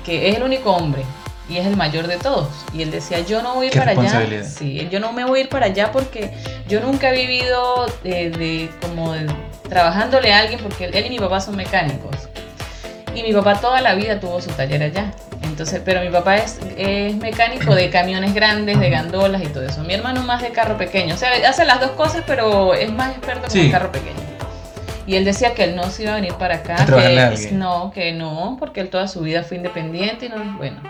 [0.05, 1.03] que es el único hombre
[1.49, 2.49] y es el mayor de todos.
[2.73, 4.45] Y él decía, yo no voy a ir para allá.
[4.45, 6.33] Sí, yo no me voy a ir para allá porque
[6.69, 9.15] yo nunca he vivido de, como
[9.69, 12.22] trabajándole a alguien porque él y mi papá son mecánicos.
[13.15, 15.13] Y mi papá toda la vida tuvo su taller allá.
[15.43, 19.83] Entonces, pero mi papá es, es mecánico de camiones grandes, de gandolas y todo eso.
[19.85, 21.15] Mi hermano más de carro pequeño.
[21.15, 24.23] O sea, hace las dos cosas, pero es más experto con el carro pequeño.
[25.07, 26.77] Y él decía que él no se iba a venir para acá.
[26.87, 30.81] que no, que no, porque él toda su vida fue independiente y no, bueno.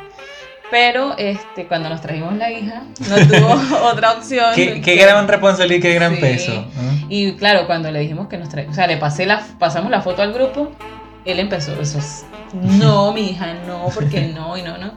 [0.70, 4.54] Pero este, cuando nos trajimos la hija, no tuvo otra opción.
[4.54, 6.64] Qué, qué gran responsabilidad y qué gran peso.
[7.08, 10.00] Y claro, cuando le dijimos que nos traíamos, o sea, le pasé la, pasamos la
[10.00, 10.72] foto al grupo,
[11.24, 11.98] él empezó, eso
[12.52, 14.92] no, mi hija, no, porque no, y no, no.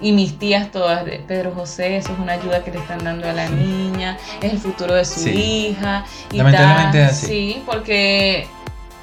[0.00, 3.28] Y mis tías todas, de Pedro José, eso es una ayuda que le están dando
[3.28, 6.04] a la niña, es el futuro de su hija.
[6.32, 7.26] Y Lamentablemente así.
[7.26, 8.48] Sí, porque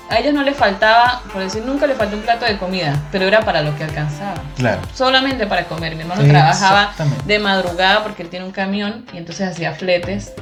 [0.10, 3.26] a ellos no les faltaba, por decir, nunca le faltó un plato de comida, pero
[3.26, 4.42] era para lo que alcanzaba.
[4.58, 4.82] Claro.
[4.94, 5.96] Solamente para comer.
[5.96, 6.94] Mi hermano trabajaba
[7.26, 10.34] de madrugada porque él tiene un camión y entonces hacía fletes,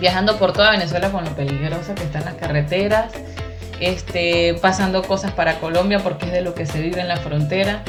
[0.00, 3.12] viajando por toda Venezuela con lo peligroso que están las carreteras
[3.82, 7.82] este, pasando cosas para Colombia porque es de lo que se vive en la frontera.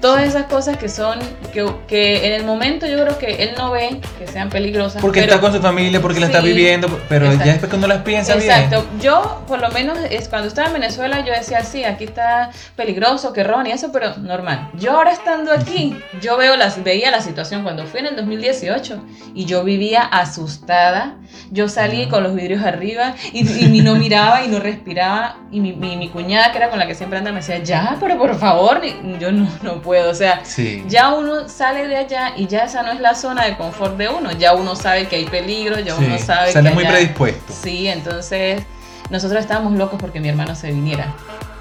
[0.00, 1.18] Todas esas cosas que son,
[1.52, 5.02] que, que, en el momento yo creo que él no ve que sean peligrosas.
[5.02, 8.34] Porque está con su familia, porque la está viviendo, pero ya después cuando las piensa
[8.34, 8.86] Exacto.
[9.00, 13.32] Yo, por lo menos, es, cuando estaba en Venezuela, yo decía, sí, aquí está peligroso,
[13.32, 14.70] que roban y eso, pero normal.
[14.74, 19.02] Yo ahora estando aquí, yo veo las, veía la situación cuando fui en el 2018
[19.34, 21.16] y yo vivía asustada.
[21.50, 25.72] Yo salí con los vidrios arriba y, y no miraba y no respiraba y mi,
[25.72, 28.80] mi, cuñada, que era con la que siempre anda, me decía, ya, pero por favor,
[29.18, 30.10] yo no, no puedo.
[30.10, 30.42] O sea,
[30.86, 34.08] ya uno sale de allá y ya esa no es la zona de confort de
[34.08, 34.30] uno.
[34.32, 36.74] Ya uno sabe que hay peligro, ya uno sabe sale que.
[36.74, 37.52] muy predispuesto.
[37.52, 38.62] Sí, entonces
[39.10, 41.14] nosotros estábamos locos porque mi hermano se viniera.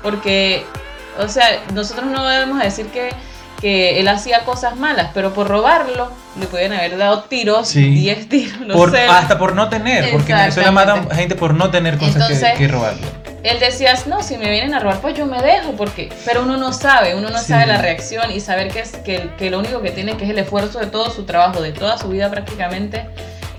[0.04, 0.66] Porque,
[1.18, 3.10] o sea, nosotros no debemos decir que
[3.60, 8.62] que él hacía cosas malas, pero por robarlo le pueden haber dado tiros, 10 tiros,
[8.62, 9.06] no sé.
[9.06, 12.68] Hasta por no tener, porque en Venezuela matan gente por no tener cosas que, que,
[12.68, 13.06] robarle.
[13.44, 16.58] Él decía, no, si me vienen a robar, pues yo me dejo, porque pero uno
[16.58, 19.82] no sabe, uno no sabe la reacción y saber que, es, que, que lo único
[19.82, 23.08] que tiene que es el esfuerzo de todo su trabajo, de toda su vida prácticamente,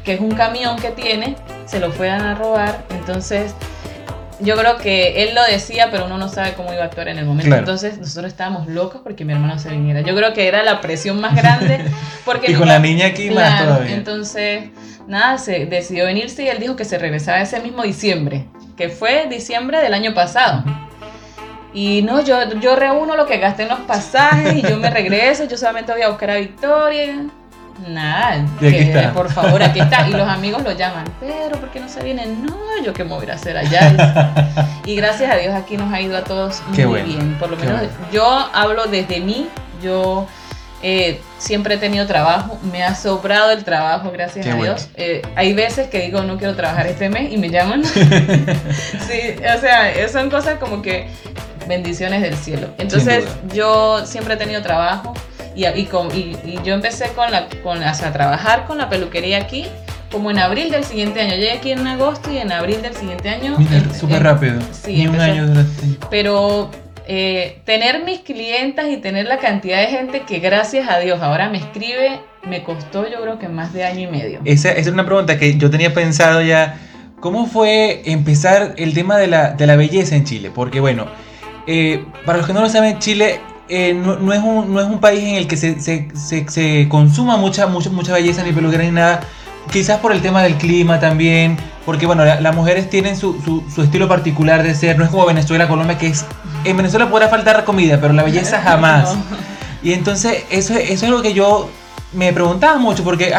[0.04, 3.54] que es un camión que tiene, se lo fueran a robar, entonces
[4.42, 7.18] yo creo que él lo decía, pero uno no sabe cómo iba a actuar en
[7.18, 7.54] el momento.
[7.54, 10.00] Entonces nosotros estábamos locos porque mi hermano se viniera.
[10.00, 11.84] Yo creo que era la presión más grande.
[12.24, 13.94] Porque y con la niña aquí más todavía.
[13.94, 14.64] Entonces,
[15.06, 19.26] nada, se decidió venirse y él dijo que se regresaba ese mismo diciembre, que fue
[19.28, 20.64] diciembre del año pasado.
[21.72, 25.44] Y no, yo, yo reúno lo que gasté en los pasajes y yo me regreso,
[25.44, 27.26] yo solamente voy a buscar a Victoria.
[27.88, 28.44] Nada,
[29.14, 30.08] por favor, aquí está.
[30.08, 32.44] Y los amigos lo llaman, pero ¿por qué no se vienen?
[32.44, 34.34] No, yo qué me voy a hacer allá.
[34.86, 37.36] Y gracias a Dios aquí nos ha ido a todos muy bien.
[37.38, 39.46] Por lo menos yo hablo desde mí,
[39.82, 40.26] yo
[40.82, 44.88] eh, siempre he tenido trabajo, me ha sobrado el trabajo, gracias a Dios.
[44.96, 47.84] Eh, hay veces que digo, no quiero trabajar este mes y me llaman.
[47.84, 51.08] sí, o sea, son cosas como que
[51.68, 52.68] bendiciones del cielo.
[52.78, 55.14] Entonces, yo siempre he tenido trabajo
[55.56, 59.66] y, y, yo empecé con la, con, a trabajar con la peluquería aquí
[60.10, 61.34] como en abril del siguiente año.
[61.34, 63.56] Llegué aquí en agosto y en abril del siguiente año.
[63.98, 64.60] súper rápido.
[64.72, 65.46] Sí, Ni un año
[66.10, 66.70] Pero
[67.06, 71.48] eh, tener mis clientas y tener la cantidad de gente que gracias a Dios ahora
[71.48, 74.40] me escribe, me costó yo creo que más de año y medio.
[74.44, 76.78] Esa, esa es una pregunta que yo tenía pensado ya.
[77.20, 80.50] ¿Cómo fue empezar el tema de la, de la belleza en Chile?
[80.54, 81.06] Porque bueno,
[81.66, 84.98] eh, para los que no lo saben, Chile eh, no, es un, no es un
[84.98, 86.08] país en el que se, se,
[86.48, 89.20] se, consuma mucha, mucha, mucha belleza ni peluquería ni nada.
[89.70, 91.56] Quizás por el tema del clima también,
[91.86, 95.24] porque bueno, las mujeres tienen su, su, su, estilo particular de ser, no es como
[95.24, 96.24] Venezuela, Colombia, que es,
[96.64, 99.14] en Venezuela podrá faltar comida, pero la belleza jamás.
[99.82, 101.70] Y entonces eso, eso es lo que yo
[102.12, 103.32] me preguntaba mucho, porque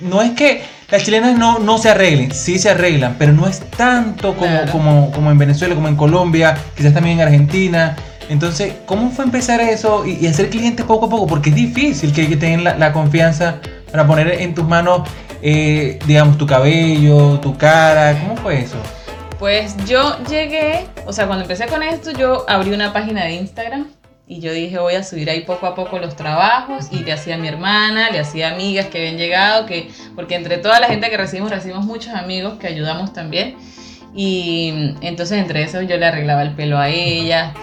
[0.00, 3.60] no es que las chilenas no, no se arreglen, sí se arreglan, pero no es
[3.60, 7.94] tanto como, como, como en Venezuela, como en Colombia, quizás también en Argentina.
[8.28, 11.26] Entonces, ¿cómo fue empezar eso y, hacer clientes poco a poco?
[11.26, 13.60] Porque es difícil que, que tengan la, confianza
[13.90, 15.08] para poner en tus manos,
[15.42, 18.18] eh, digamos, tu cabello, tu cara.
[18.20, 18.76] ¿Cómo fue eso?
[19.38, 23.86] Pues yo llegué, o sea, cuando empecé con esto, yo abrí una página de Instagram
[24.26, 27.36] y yo dije, voy a subir ahí poco a poco los trabajos y le hacía
[27.36, 31.08] a mi hermana, le hacía amigas que habían llegado, que, porque entre toda la gente
[31.08, 33.56] que recibimos, recibimos muchos amigos que ayudamos también.
[34.14, 37.54] Y entonces entre eso yo le arreglaba el pelo a ella.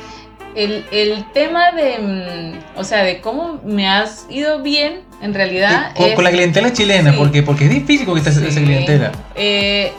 [0.55, 5.93] El, el tema de, mm, o sea, de cómo me has ido bien, en realidad...
[5.95, 9.11] Con, la clientela chilena, porque, porque es difícil con esa clientela.
[9.35, 9.91] Eh,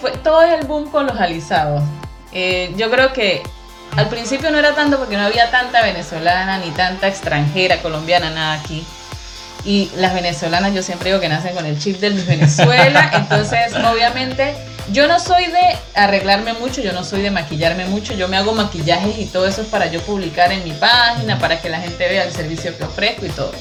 [0.00, 1.82] fue, todo es el boom con los alisados.
[2.32, 3.42] Eh, yo creo que
[3.96, 8.60] al principio no era tanto porque no había tanta venezolana ni tanta extranjera, colombiana, nada
[8.60, 8.84] aquí.
[9.64, 13.10] Y las venezolanas yo siempre digo que nacen con el chip del Venezuela.
[13.14, 14.54] Entonces, obviamente,
[14.92, 18.14] yo no soy de arreglarme mucho, yo no soy de maquillarme mucho.
[18.14, 21.60] Yo me hago maquillajes y todo eso es para yo publicar en mi página, para
[21.60, 23.52] que la gente vea el servicio que ofrezco y todo.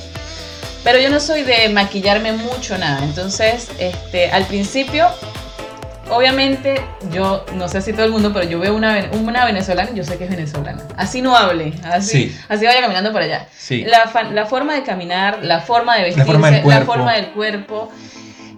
[0.83, 3.03] Pero yo no soy de maquillarme mucho, nada.
[3.03, 5.07] Entonces, este, al principio
[6.09, 6.81] obviamente,
[7.11, 10.03] yo no sé si todo el mundo, pero yo veo una, una venezolana y yo
[10.03, 10.83] sé que es venezolana.
[10.97, 13.47] Así no hable, así, así vaya caminando por allá.
[13.69, 17.91] La, la, forma de caminar, la forma de vestirse, la forma del cuerpo,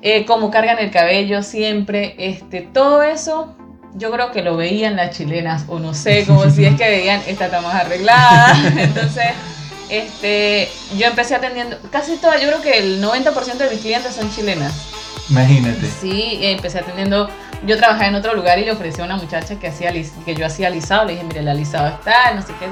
[0.06, 3.56] eh, cómo cargan el cabello siempre, este, todo eso
[3.96, 7.24] yo creo que lo veían las chilenas, o no sé, como si es que veían,
[7.26, 8.56] esta está más arreglada.
[8.78, 9.32] Entonces,
[9.90, 14.30] este, yo empecé atendiendo, casi todas, yo creo que el 90% de mis clientes son
[14.30, 14.74] chilenas.
[15.28, 15.90] Imagínate.
[16.00, 17.28] Sí, empecé atendiendo.
[17.66, 20.46] Yo trabajaba en otro lugar y le ofrecí a una muchacha que, hacía, que yo
[20.46, 21.06] hacía alisado.
[21.06, 22.68] Le dije, mire, el alisado está, no sé qué.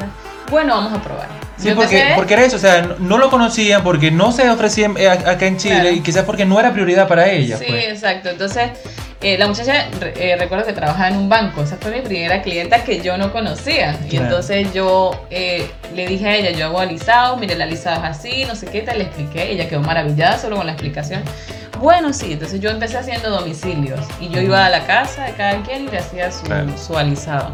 [0.49, 1.27] Bueno, vamos a probar.
[1.57, 5.07] Sí, porque, porque era eso, o sea, no lo conocían porque no se ofrecían eh,
[5.07, 7.57] acá en Chile y quizás porque no era prioridad para ella.
[7.57, 7.85] Sí, pues.
[7.85, 8.29] exacto.
[8.29, 8.71] Entonces,
[9.21, 12.83] eh, la muchacha, eh, recuerdo que trabajaba en un banco, esa fue mi primera clienta
[12.83, 13.97] que yo no conocía.
[14.09, 18.45] Y entonces yo le dije a ella, yo hago alisado, mire, el alisado es así,
[18.45, 19.51] no sé qué, te le expliqué.
[19.51, 21.23] Ella quedó maravillada solo con la explicación.
[21.83, 25.61] Bueno, sí, entonces yo empecé haciendo domicilios y yo iba a la casa de cada
[25.63, 27.51] quien y le hacía su, alisado.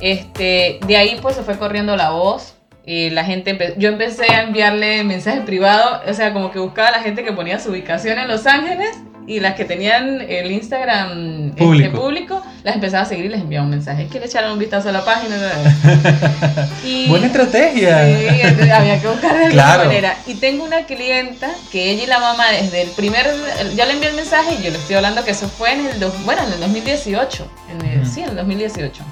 [0.00, 2.54] Este, de ahí pues se fue corriendo la voz.
[2.84, 6.92] Y la gente, yo empecé a enviarle mensajes privados, o sea, como que buscaba a
[6.92, 11.52] la gente que ponía su ubicación en Los Ángeles y las que tenían el Instagram
[11.56, 14.06] este, público, las empezaba a seguir y les enviaba un mensaje.
[14.06, 15.36] Que le echaran un vistazo a la página.
[17.08, 18.04] Buena estrategia.
[18.06, 20.16] Sí, había que buscar de alguna manera.
[20.26, 23.26] Y tengo una clienta que ella y la mamá desde el primer,
[23.74, 25.98] ya le envié el mensaje y yo le estoy hablando que eso fue en el,
[26.24, 27.50] bueno, en el 2018.
[27.72, 29.02] En el, Sí, en el 2018.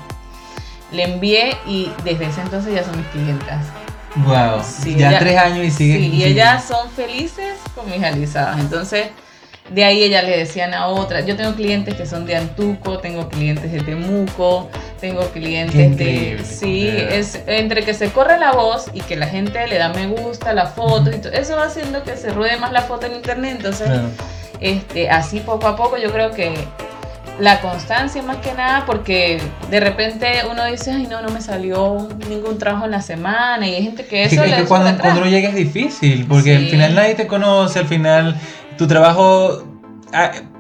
[0.95, 3.65] Le envié y desde ese entonces ya son mis clientas.
[4.17, 4.63] Wow.
[4.97, 5.99] ya tres años y sigue.
[5.99, 8.61] Sí, y ellas son felices con mis alisadas.
[8.61, 9.09] Entonces,
[9.71, 11.21] de ahí ella le decían a otra.
[11.21, 14.69] Yo tengo clientes que son de Antuco, tengo clientes de Temuco,
[15.01, 16.41] tengo clientes de...
[16.45, 20.07] Sí, es entre que se corre la voz y que la gente le da me
[20.07, 23.15] gusta, la foto, y todo, eso va haciendo que se ruede más la foto en
[23.15, 23.55] internet.
[23.57, 23.89] Entonces,
[24.61, 26.55] este, así poco a poco yo creo que
[27.39, 32.09] la constancia más que nada porque de repente uno dice, ay no, no me salió
[32.29, 34.43] ningún trabajo en la semana y hay gente que eso...
[34.43, 38.39] Es que, cuando, uno llega es difícil porque al final nadie te conoce, al final
[38.79, 39.74] tu trabajo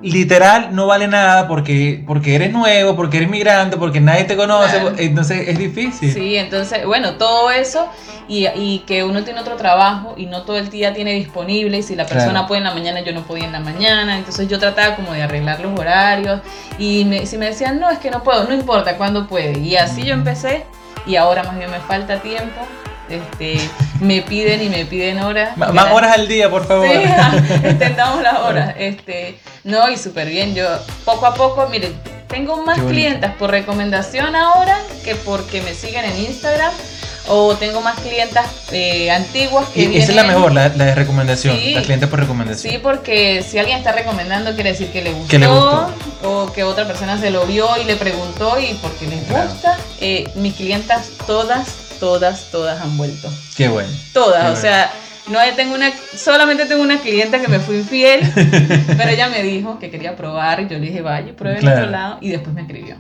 [0.02, 4.80] literal no vale nada porque, porque eres nuevo, porque eres migrante, porque nadie te conoce,
[4.98, 6.12] entonces es difícil.
[6.12, 7.88] Sí, entonces, bueno, todo eso
[8.28, 11.82] y, y, que uno tiene otro trabajo y no todo el día tiene disponible y
[11.82, 14.58] si la persona puede en la mañana, yo no podía en la mañana, entonces yo
[14.58, 16.40] trataba como de arreglar los horarios
[16.78, 19.58] y si me decían, no, es que no puedo, no importa cuándo puede.
[19.58, 20.64] Y así yo empecé
[21.06, 22.60] y ahora más bien me falta tiempo
[23.08, 23.58] este,
[24.04, 25.56] me piden y me piden horas.
[25.56, 26.86] más horas al día, por favor.
[26.86, 27.04] Sí,
[28.22, 28.74] las horas.
[28.78, 30.54] Este, no, y súper bien.
[30.54, 30.66] Yo
[31.04, 31.94] poco a poco, miren,
[32.28, 36.72] tengo más clientas por recomendación ahora que porque me siguen en Instagram.
[37.26, 39.84] O tengo más clientas eh, antiguas que.
[39.84, 41.56] Y esa es la mejor, la, de recomendación.
[41.72, 42.70] la cliente por recomendación.
[42.70, 45.28] Sí, porque si alguien está recomendando, quiere decir que le gustó.
[45.28, 45.94] Que le gustó.
[46.22, 49.78] O que otra persona se lo vio y le preguntó y porque les gusta.
[50.02, 53.32] Eh, mis clientas todas todas, todas han vuelto.
[53.56, 53.88] Qué bueno.
[54.12, 54.90] Todas, o sea,
[55.28, 58.20] no tengo una, solamente tengo una clienta que me fue infiel,
[58.98, 62.18] pero ella me dijo que quería probar yo le dije, vaya, pruebe en otro lado
[62.20, 62.96] y después me escribió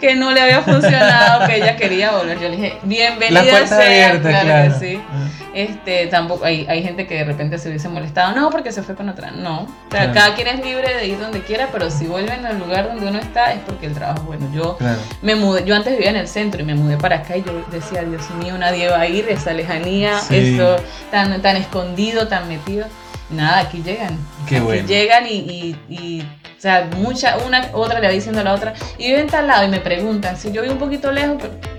[0.00, 2.40] que no le había funcionado, que ella quería volver.
[2.40, 5.00] Yo le dije, bienvenida sea, claro, que sí.
[5.12, 5.28] Ah.
[5.52, 8.94] Este, tampoco hay, hay gente que de repente se hubiese molestado, no, porque se fue
[8.94, 9.30] con otra.
[9.32, 9.62] No.
[9.62, 12.88] O sea, cada quien es libre de ir donde quiera, pero si vuelven al lugar
[12.88, 14.48] donde uno está es porque el trabajo es bueno.
[14.54, 14.78] Yo
[15.22, 17.64] me mudé, yo antes vivía en el centro y me mudé para acá y yo
[17.70, 20.76] decía, Dios mío, nadie va a ir, esa lejanía, eso
[21.10, 22.86] tan, tan escondido, tan metido.
[23.32, 24.18] Nada, aquí llegan.
[24.48, 26.24] Qué aquí llegan y, y
[26.60, 29.64] o sea, mucha, una, otra le va diciendo a la otra, y viven tal lado
[29.64, 31.38] y me preguntan, si yo vivo un poquito lejos,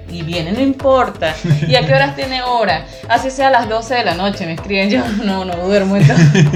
[0.10, 1.36] y viene, no importa.
[1.68, 2.88] ¿Y a qué horas tiene hora?
[3.08, 5.98] Así sea a las 12 de la noche, me escriben, yo no, no duermo.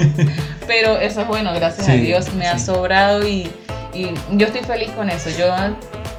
[0.68, 3.48] Pero eso es bueno, gracias a Dios, me ha sobrado y,
[3.94, 5.30] y, yo estoy feliz con eso.
[5.38, 5.54] Yo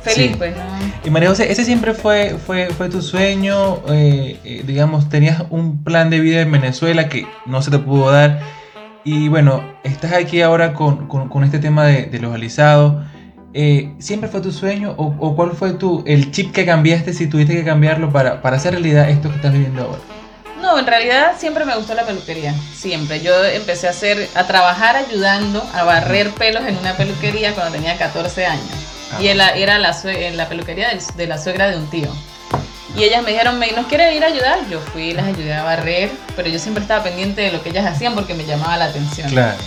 [0.03, 0.63] feliz, pues, ¿no?
[1.05, 5.83] Y María José, ese siempre fue, fue, fue tu sueño, eh, eh, digamos, tenías un
[5.83, 8.41] plan de vida en Venezuela que no se te pudo dar
[9.07, 13.05] y bueno, estás aquí ahora con, con, este tema de, de los alisados.
[13.55, 17.55] Eh, ¿Siempre fue tu sueño o, cuál fue tu, el chip que cambiaste si tuviste
[17.55, 20.01] que cambiarlo para, para hacer realidad esto que estás viviendo ahora?
[20.61, 23.21] No, en realidad siempre me gustó la peluquería, siempre.
[23.21, 27.97] Yo empecé a hacer, a trabajar ayudando a barrer pelos en una peluquería cuando tenía
[27.97, 28.67] 14 años.
[29.13, 29.23] Ah.
[29.23, 29.97] Y era, era la,
[30.35, 32.09] la peluquería de la suegra de un tío.
[32.97, 34.59] Y ellas me dijeron, ¿nos quieren ir a ayudar?
[34.71, 37.85] Yo fui, las ayudé a barrer, pero yo siempre estaba pendiente de lo que ellas
[37.85, 39.29] hacían porque me llamaba la atención.
[39.29, 39.59] Claro.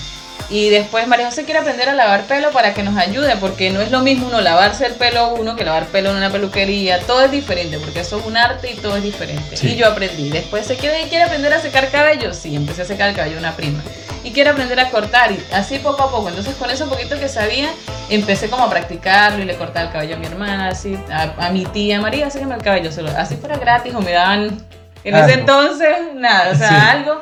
[0.50, 3.82] Y después María José quiere aprender a lavar pelo para que nos ayude, porque no
[3.82, 7.00] es lo mismo uno lavarse el pelo uno que lavar pelo en una peluquería.
[7.02, 9.56] Todo es diferente, porque eso es un arte y todo es diferente.
[9.62, 10.30] Y yo aprendí.
[10.30, 12.34] Después se y quiere aprender a secar cabello.
[12.34, 13.84] Sí, empecé a secar el cabello una prima.
[14.24, 16.30] Y quiere aprender a cortar, y así poco a poco.
[16.30, 17.70] Entonces, con eso poquito que sabía,
[18.10, 21.66] empecé como a practicarlo y le cortaba el cabello a mi hermana, así, a, mi
[21.66, 22.90] tía María, séqueme el cabello.
[23.16, 24.58] así fuera gratis o me daban
[25.04, 27.22] en ese entonces, nada, o sea, algo.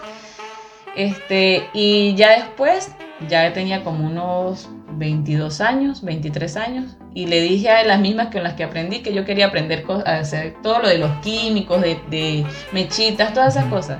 [0.97, 2.91] Este, y ya después
[3.29, 8.41] ya tenía como unos 22 años, 23 años, y le dije a las mismas con
[8.41, 12.43] las que aprendí que yo quería aprender a hacer todo lo de los químicos, de,
[12.71, 13.99] mechitas, todas esas cosas.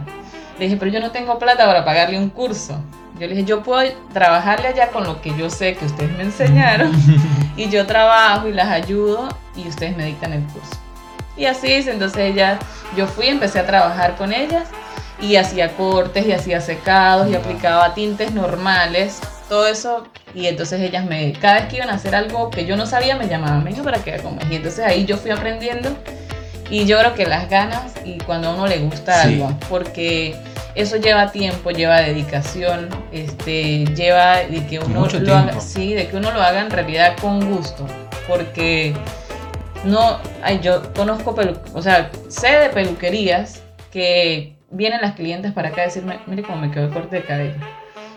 [0.58, 2.82] Le dije, pero yo no tengo plata para pagarle un curso.
[3.20, 6.24] Yo le dije, yo puedo trabajarle allá con lo que yo sé que ustedes me
[6.24, 6.92] enseñaron,
[7.58, 10.80] y yo trabajo y las ayudo, y ustedes me dictan el curso.
[11.36, 12.58] Y así es, entonces ella,
[12.96, 14.68] yo fui, empecé a trabajar con ellas
[15.20, 20.08] y hacía cortes y hacía secados y aplicaba tintes normales, todo eso.
[20.34, 23.16] Y entonces ellas me, cada vez que iban a hacer algo que yo no sabía,
[23.16, 25.90] me llamaban, venga para que como Y entonces ahí yo fui aprendiendo.
[26.70, 30.36] Y yo creo que las ganas y cuando a uno le gusta algo, porque
[30.76, 36.18] eso lleva tiempo, lleva dedicación, este, lleva de que uno lo haga, sí, de que
[36.18, 37.88] uno lo haga en realidad con gusto,
[38.28, 38.94] porque
[39.86, 41.34] no, ay, yo conozco,
[41.74, 46.58] o sea, sé de peluquerías que vienen las clientes para acá a decirme, mire cómo
[46.60, 47.56] me quedó el corte de cabello.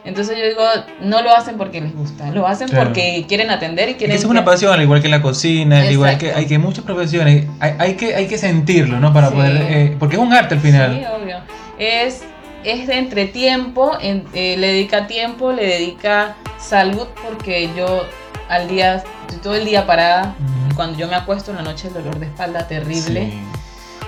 [0.04, 0.62] Entonces yo digo,
[1.02, 4.16] no lo hacen porque les gusta, lo hacen porque quieren atender y quieren...
[4.16, 6.58] Es, es una pasión, al igual que en la cocina, al igual que hay que
[6.58, 9.12] muchas profesiones, hay, hay, que, hay que sentirlo, ¿no?
[9.12, 9.56] Para poder...
[9.68, 10.98] Eh, porque es un arte al final.
[10.98, 11.36] Sí, obvio.
[11.78, 12.22] Es,
[12.64, 18.06] es entre tiempo, eh, le dedica tiempo, le dedica salud, porque yo
[18.48, 19.04] al día,
[19.42, 20.34] todo el día parada,
[20.76, 23.32] cuando yo me acuesto en la noche el dolor de espalda terrible.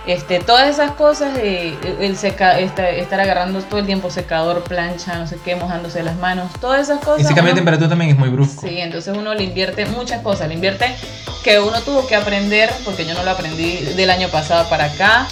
[0.06, 5.28] Este, todas esas cosas, de el seca, estar agarrando todo el tiempo secador, plancha, no
[5.28, 7.24] sé qué, mojándose las manos, todas esas cosas.
[7.24, 8.66] Ese cambio de temperatura también es muy brusco.
[8.66, 10.92] Sí, entonces uno le invierte muchas cosas, le invierte
[11.44, 15.28] que uno tuvo que aprender, porque yo no lo aprendí del año pasado para acá.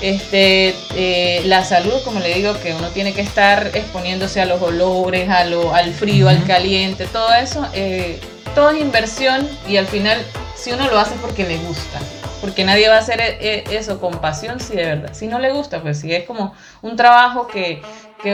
[0.00, 4.62] Este, eh, la salud, como le digo, que uno tiene que estar exponiéndose a los
[4.62, 8.20] olores, a lo, al frío, al caliente, todo eso, eh,
[8.54, 10.24] todo es inversión y al final,
[10.54, 11.98] si uno lo hace porque le gusta
[12.40, 15.14] porque nadie va a hacer e, e, eso con pasión si de verdad.
[15.14, 17.82] Si no le gusta, pues si es como un trabajo que,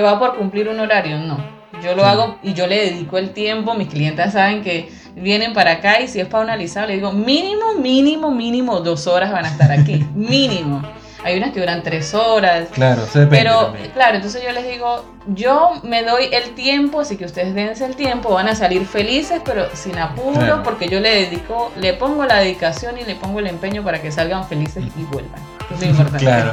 [0.03, 1.39] va por cumplir un horario, no.
[1.83, 3.75] Yo lo hago y yo le dedico el tiempo.
[3.75, 7.13] Mis clientes saben que vienen para acá y si es para una alisado, le digo
[7.13, 10.05] mínimo, mínimo, mínimo dos horas van a estar aquí.
[10.15, 10.83] mínimo.
[11.25, 12.69] Hay unas que duran tres horas.
[12.73, 13.91] Claro, se depende Pero, también.
[13.93, 17.97] claro, entonces yo les digo, yo me doy el tiempo, así que ustedes dense el
[17.97, 20.63] tiempo, van a salir felices, pero sin apuro, Claro.
[20.63, 24.13] porque yo le dedico, le pongo la dedicación y le pongo el empeño para que
[24.13, 25.41] salgan felices y vuelvan.
[25.69, 26.19] que Es lo importante.
[26.25, 26.53] Claro.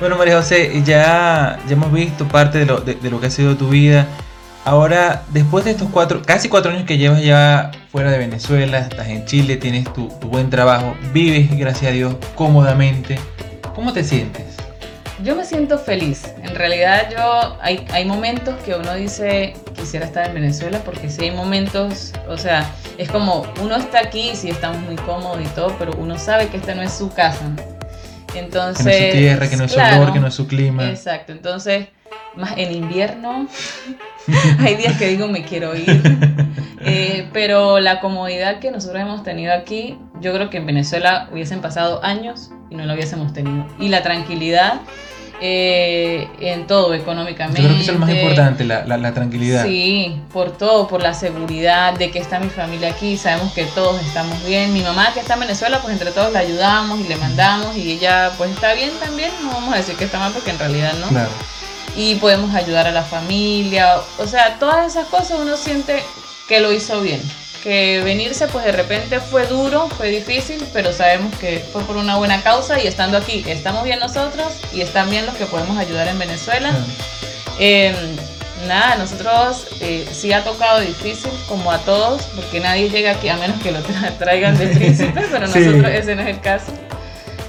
[0.00, 3.30] Bueno, María José, ya, ya hemos visto parte de lo, de, de lo que ha
[3.30, 4.06] sido tu vida.
[4.64, 9.06] Ahora, después de estos cuatro, casi cuatro años que llevas ya fuera de Venezuela, estás
[9.08, 13.18] en Chile, tienes tu, tu buen trabajo, vives, gracias a Dios, cómodamente.
[13.76, 14.56] ¿Cómo te sientes?
[15.22, 16.32] Yo me siento feliz.
[16.42, 21.24] En realidad yo hay, hay momentos que uno dice quisiera estar en Venezuela porque sí
[21.24, 25.76] hay momentos, o sea, es como uno está aquí, sí estamos muy cómodos y todo,
[25.78, 27.50] pero uno sabe que esta no es su casa.
[28.34, 30.34] Entonces, Que no es su tierra, que no es su claro, olor, que no es
[30.34, 30.88] su clima.
[30.88, 31.88] Exacto, entonces,
[32.34, 33.46] más en invierno,
[34.58, 35.86] hay días que digo me quiero ir,
[36.88, 41.60] Eh, pero la comodidad que nosotros hemos tenido aquí, yo creo que en Venezuela hubiesen
[41.60, 43.66] pasado años y no la hubiésemos tenido.
[43.78, 44.80] Y la tranquilidad
[45.40, 47.60] eh, en todo, económicamente.
[47.60, 49.64] Yo creo que eso es lo más importante, la, la- la tranquilidad.
[49.66, 54.00] Sí, por todo, por la seguridad de que está mi familia aquí, sabemos que todos
[54.02, 54.72] estamos bien.
[54.72, 57.92] Mi mamá que está en Venezuela, pues entre todos la ayudamos y le mandamos y
[57.92, 60.94] ella pues está bien también, no vamos a decir que está mal porque en realidad
[61.00, 61.08] no.
[61.08, 61.28] Claro.
[61.98, 66.02] Y podemos ayudar a la familia, o sea, todas esas cosas uno siente
[66.48, 67.20] que lo hizo bien.
[67.66, 72.14] Que venirse pues de repente fue duro, fue difícil, pero sabemos que fue por una
[72.16, 76.06] buena causa y estando aquí estamos bien nosotros y están bien los que podemos ayudar
[76.06, 76.70] en Venezuela.
[77.58, 77.92] Eh,
[78.68, 83.36] nada, nosotros eh, sí ha tocado difícil, como a todos, porque nadie llega aquí a
[83.36, 85.58] menos que lo tra- traigan de príncipe, pero Sí.
[85.58, 86.72] nosotros ese no es el caso.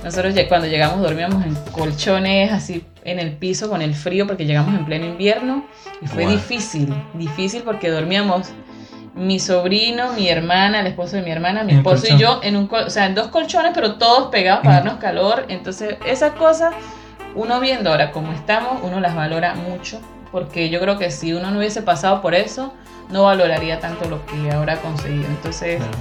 [0.03, 4.45] Nosotros ya- cuando llegamos dormíamos en colchones así en el piso con el frío porque
[4.47, 5.67] llegamos en pleno invierno
[6.01, 6.31] y fue Wow.
[6.33, 8.47] difícil, difícil porque dormíamos
[9.17, 12.69] mi sobrino, mi hermana, el esposo de mi hermana, mi esposo y yo en un
[12.71, 15.45] o sea, en dos colchones, pero todos pegados para darnos calor.
[15.49, 16.73] Entonces, esas cosas
[17.35, 19.99] uno viendo ahora como estamos, uno las valora mucho,
[20.31, 22.73] porque yo creo que si uno no hubiese pasado por eso,
[23.09, 25.25] no valoraría tanto lo que ahora ha conseguido.
[25.27, 25.91] Entonces, Claro.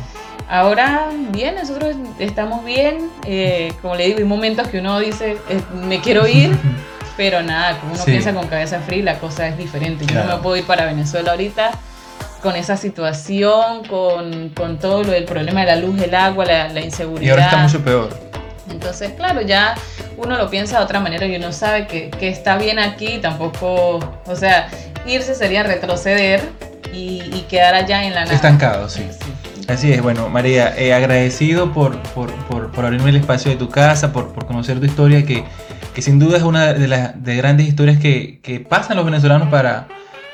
[0.48, 5.60] ahora bien, nosotros estamos bien, eh, como le digo, hay momentos que uno dice, eh,
[5.86, 6.50] me quiero ir,
[7.16, 8.10] pero nada, como uno Sí.
[8.10, 10.04] piensa con cabeza fría, la cosa es diferente.
[10.04, 10.28] Yo Claro.
[10.28, 11.70] no me puedo ir para Venezuela ahorita
[12.46, 16.68] con esa situación, con, con todo lo del problema de la luz, el agua, la,
[16.68, 17.32] la Y inseguridad.
[17.32, 18.08] ahora está mucho peor.
[18.70, 19.74] Entonces, claro, ya
[20.16, 23.98] uno lo piensa de otra manera y uno sabe que, que está bien aquí, tampoco,
[24.26, 24.68] o sea,
[25.06, 26.40] irse sería retroceder
[26.92, 28.34] y, y quedar allá en la nada.
[28.36, 29.04] Estancado, sí.
[29.10, 29.64] Sí.
[29.66, 33.68] Así es, bueno, María, eh, agradecido por, por, por, por abrirme el espacio de tu
[33.70, 35.42] casa, por, por conocer tu historia, que,
[35.92, 39.48] que sin duda es una de las de grandes historias que, que pasan los venezolanos
[39.48, 39.88] para,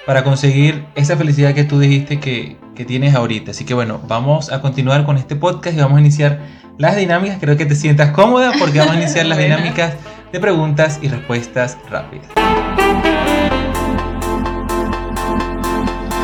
[0.06, 3.52] para conseguir esa felicidad que tú dijiste que, que tienes ahorita.
[3.52, 6.40] Así que bueno, vamos a continuar con este podcast y vamos a iniciar
[6.78, 7.38] las dinámicas.
[7.40, 9.94] Creo que te sientas cómoda porque vamos a iniciar las dinámicas
[10.32, 12.26] de preguntas y respuestas rápidas.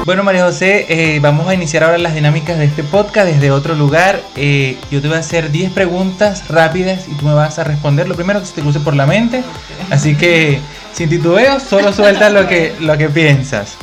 [0.08, 3.74] Bueno, María José, eh, vamos a iniciar ahora las dinámicas de este podcast desde otro
[3.74, 4.18] lugar.
[4.36, 8.08] Eh, yo te voy a hacer 10 preguntas rápidas y tú me vas a responder
[8.08, 9.44] lo primero que se te cruce por la mente.
[9.90, 10.60] Así que,
[10.92, 13.74] sin titubeo, solo suelta lo que, lo que piensas.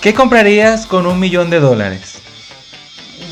[0.00, 2.14] ¿Qué comprarías con un millón de dólares?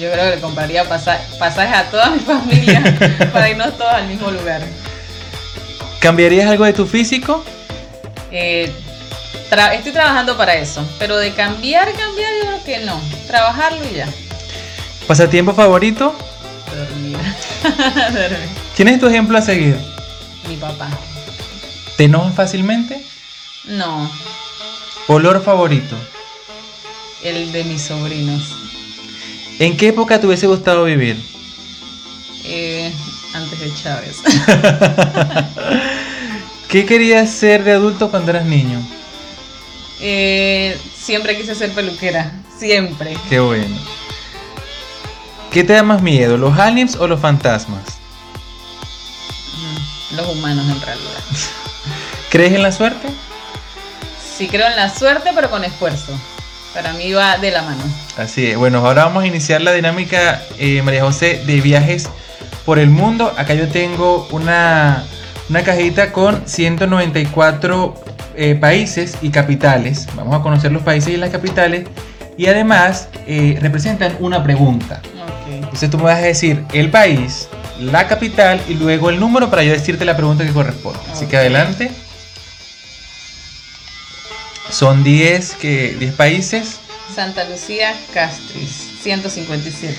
[0.01, 2.83] Yo creo que le compraría pasa- pasajes a toda mi familia
[3.33, 4.63] para irnos todos al mismo lugar.
[6.01, 7.45] ¿Cambiarías algo de tu físico?
[8.31, 8.71] Eh,
[9.51, 13.01] tra- estoy trabajando para eso, pero de cambiar, cambiar, yo creo que no.
[13.27, 14.09] Trabajarlo y ya.
[15.07, 16.15] ¿Pasatiempo favorito?
[16.77, 17.17] Dormir.
[18.13, 18.49] Dormir.
[18.75, 19.77] ¿Quién es tu ejemplo a seguir?
[20.49, 20.89] Mi papá.
[21.97, 23.05] ¿Te enojas fácilmente?
[23.65, 24.11] No,
[25.09, 25.97] ¿Olor favorito?
[27.23, 28.43] el de mis sobrinos.
[29.59, 31.17] ¿En qué época te hubiese gustado vivir?
[32.45, 32.93] Eh,
[33.35, 34.19] antes de Chávez.
[36.69, 38.81] ¿Qué querías ser de adulto cuando eras niño?
[40.01, 42.33] Eh, siempre quise ser peluquera.
[42.59, 43.17] Siempre.
[43.29, 43.77] Qué bueno.
[45.51, 47.83] ¿Qué te da más miedo, los aliens o los fantasmas?
[49.57, 51.25] Mm, Los humanos en realidad.
[52.37, 53.09] ¿Crees en la suerte?
[54.37, 56.13] Sí creo en la suerte, pero con esfuerzo.
[56.75, 57.83] Para mí va de la mano.
[58.19, 58.59] Así es.
[58.59, 62.11] Bueno, ahora vamos a iniciar la dinámica, eh, María José, de viajes
[62.67, 63.33] por el mundo.
[63.39, 65.03] Acá yo tengo una,
[65.49, 67.95] una cajita con 194
[68.35, 70.07] eh, países y capitales.
[70.15, 71.89] Vamos a conocer los países y las capitales.
[72.37, 75.01] Y además eh, representan una pregunta.
[75.51, 77.49] Entonces tú me vas a decir el país,
[77.81, 81.01] la capital y luego el número para yo decirte la pregunta que corresponde.
[81.11, 81.91] Así que adelante.
[84.71, 86.79] Son 10, que 10 países.
[87.15, 89.97] Santa Lucía, Castris, 157.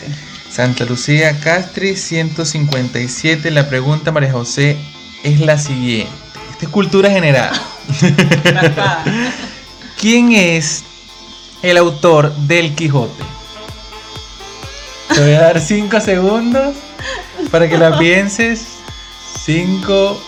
[0.52, 3.52] Santa Lucía, Castris, 157.
[3.52, 4.78] La pregunta, María José,
[5.24, 6.12] es la siguiente.
[6.52, 7.52] Esta es cultura general.
[10.00, 10.84] ¿Quién es
[11.62, 13.24] el autor del Quijote?
[15.14, 16.76] Te voy a dar 5 segundos
[17.52, 18.66] para que la pienses.
[19.46, 20.22] 5,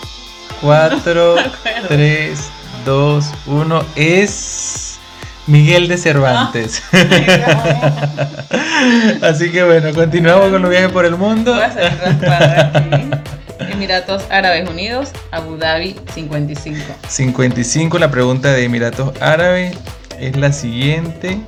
[0.62, 1.34] 4,
[1.88, 2.40] 3,
[2.84, 3.84] 2, 1.
[3.96, 4.98] Es
[5.46, 6.82] Miguel de Cervantes.
[9.22, 11.54] Así que bueno, continuamos con los viajes por el mundo.
[11.54, 13.18] Voy a salir.
[13.72, 16.78] Emiratos Árabes Unidos, Abu Dhabi 55.
[17.08, 19.76] 55, la pregunta de Emiratos Árabes
[20.18, 21.38] es la siguiente.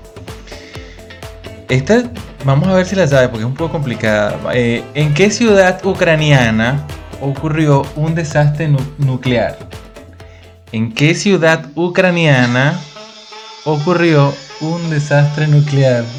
[1.68, 2.02] Esta,
[2.44, 4.36] vamos a ver si la sabe porque es un poco complicada.
[4.52, 6.86] Eh, ¿En qué ciudad ucraniana
[7.20, 9.56] ocurrió un desastre nu- nuclear?
[10.72, 12.80] ¿En qué ciudad ucraniana
[13.64, 16.04] ocurrió un desastre nuclear?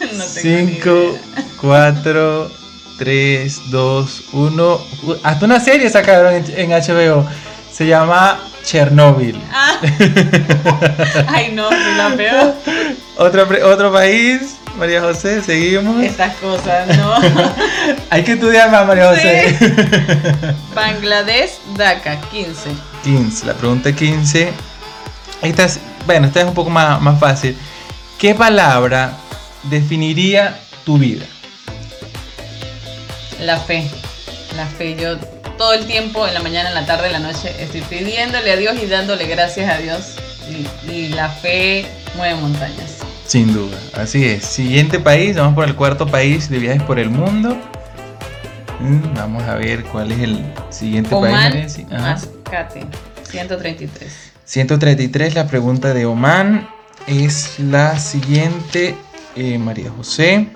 [0.00, 1.44] No tengo ni 5, idea.
[1.60, 2.50] 4,
[2.98, 4.80] 3, 2, 1.
[5.22, 7.26] Hasta una serie sacaron en, en HBO.
[7.72, 9.40] Se llama Chernobyl.
[9.52, 9.78] Ah.
[11.28, 12.54] Ay, no, soy la peor.
[13.16, 16.02] Otro, otro país, María José, seguimos.
[16.02, 17.14] Estas cosas, no.
[18.10, 19.56] Hay que estudiar más, María José.
[20.74, 22.70] Bangladesh, Dhaka 15.
[23.08, 24.52] 15, la pregunta 15.
[25.40, 27.56] Esta es, bueno, esta es un poco más, más fácil.
[28.18, 29.12] ¿Qué palabra
[29.62, 31.24] definiría tu vida?
[33.40, 33.88] La fe.
[34.56, 34.94] La fe.
[35.00, 35.16] Yo
[35.56, 38.56] todo el tiempo, en la mañana, en la tarde, en la noche, estoy pidiéndole a
[38.56, 40.16] Dios y dándole gracias a Dios.
[40.50, 42.98] Y, y la fe mueve montañas.
[43.26, 44.44] Sin duda, así es.
[44.44, 47.56] Siguiente país, vamos por el cuarto país de viajes por el mundo.
[48.80, 51.78] Mm, Vamos a ver cuál es el siguiente país.
[51.86, 52.18] Oman, ajá.
[52.48, 52.86] Mascate
[53.24, 54.32] 133.
[54.44, 56.66] 133, la pregunta de Oman
[57.06, 58.94] es la siguiente,
[59.36, 60.48] eh, María José.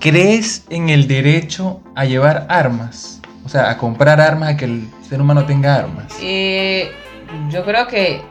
[0.00, 3.20] ¿Crees en el derecho a llevar armas?
[3.44, 6.10] O sea, a comprar armas, a que el ser humano tenga armas.
[6.22, 6.90] Eh,
[7.50, 8.22] yo creo que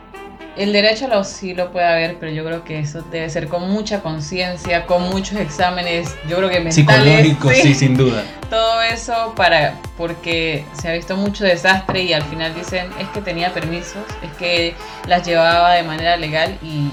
[0.57, 3.69] el derecho lo, sí lo puede haber, pero yo creo que eso debe ser con
[3.69, 6.75] mucha conciencia, con muchos exámenes, yo creo que mentales.
[6.75, 7.61] Psicológico, sí.
[7.61, 8.23] sí, sin duda.
[8.49, 13.21] Todo eso para, porque se ha visto mucho desastre y al final dicen es que
[13.21, 14.75] tenía permisos, es que
[15.07, 16.89] las llevaba de manera legal y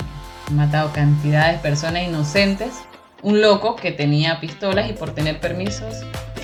[0.52, 2.88] matado cantidades de personas inocentes.
[3.23, 5.95] Un loco que tenía pistolas y por tener permisos.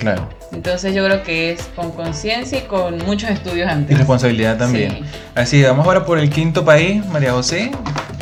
[0.00, 0.28] Claro.
[0.52, 3.96] Entonces yo creo que es con conciencia y con muchos estudios Y antes.
[3.96, 4.90] responsabilidad también.
[4.90, 5.04] Sí.
[5.34, 7.70] Así, vamos ahora por el quinto país, María José.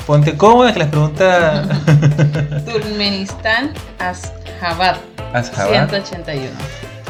[0.06, 1.66] Ponte cómoda que las preguntas...
[2.66, 4.98] Turkmenistán, Ashgabat,
[5.32, 5.90] Ashgabat.
[5.90, 6.50] 181.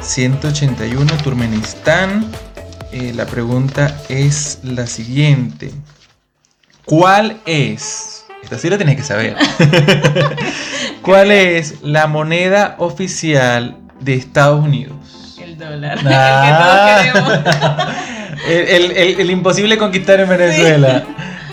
[0.01, 2.30] 181, Turkmenistán.
[2.93, 5.72] Eh, la pregunta es la siguiente.
[6.84, 8.24] ¿Cuál es?
[8.43, 9.36] Esta sí la tienes que saber.
[11.03, 14.96] ¿Cuál es la moneda oficial de Estados Unidos?
[15.42, 17.03] El dólar, Ah.
[17.05, 17.92] el que todos queremos.
[18.48, 21.05] El, el- el- el imposible conquistar en Venezuela.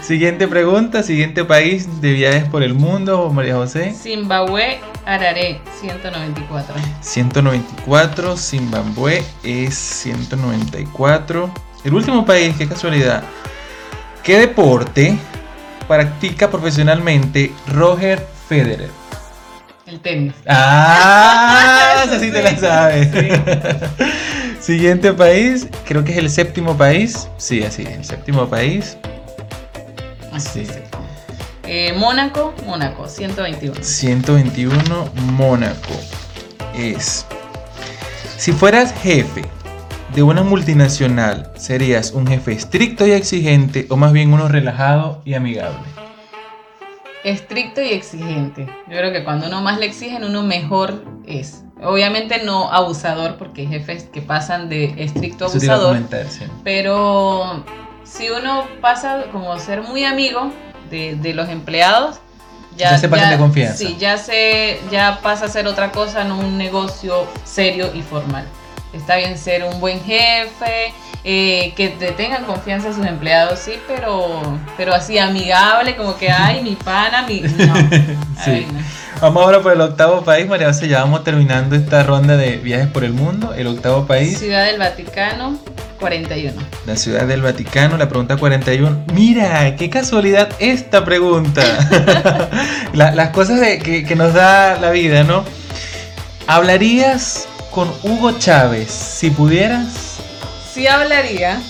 [0.01, 3.93] Siguiente pregunta, siguiente país de viajes por el mundo, María José.
[3.93, 6.73] Zimbabue, Harare, 194.
[7.01, 11.51] 194, Zimbabue es 194.
[11.83, 13.21] El último país, qué casualidad.
[14.23, 15.15] ¿Qué deporte
[15.87, 18.89] practica profesionalmente Roger Federer?
[19.89, 20.33] El tenis.
[20.47, 23.09] Ah, esa sí te la Sí, sabes.
[24.59, 27.27] Siguiente país, creo que es el séptimo país.
[27.37, 28.97] Sí, así el séptimo país.
[30.31, 30.79] Así Sí.
[31.63, 33.83] Eh, Mónaco, Mónaco, 121.
[33.83, 35.93] 121, Mónaco.
[36.75, 37.25] Es.
[38.37, 39.43] Si fueras jefe
[40.13, 45.33] de una multinacional, ¿serías un jefe estricto y exigente o más bien uno relajado y
[45.33, 45.79] amigable?
[47.23, 48.65] Estricto y exigente.
[48.87, 51.63] Yo creo que cuando uno más le exigen, uno mejor es.
[51.81, 55.97] Obviamente no abusador, porque hay jefes que pasan de estricto abusador.
[56.29, 56.45] sí.
[56.63, 57.63] Pero
[58.03, 60.51] si uno pasa como ser muy amigo
[60.89, 62.19] de, de los empleados,
[62.77, 63.77] Ya se pasan de confianza.
[63.77, 68.45] Sí, ya, se, ya pasa a ser otra cosa, no un negocio serio y formal.
[68.93, 70.93] Está bien ser un buen jefe,
[71.23, 74.41] eh, que te tengan confianza sus empleados, sí, pero,
[74.77, 77.41] pero así amigable, como que, ay, mi pana, mi...
[77.41, 77.75] No,
[78.43, 78.51] Sí.
[78.51, 78.79] Ay, no.
[79.21, 80.87] Vamos ahora por el octavo país, María José.
[80.87, 83.53] Ya vamos terminando esta ronda de viajes por el mundo.
[83.53, 85.59] El octavo país, Ciudad del Vaticano,
[85.99, 86.53] 41.
[86.85, 89.03] la ciudad del Vaticano, la pregunta 41.
[89.13, 91.61] Mira, qué casualidad esta pregunta.
[92.93, 95.43] La- las cosas de- que, que nos da la vida, ¿no?
[96.47, 100.08] ¿Hablarías con Hugo Chávez si pudieras?
[100.79, 101.61] Sí hablaría,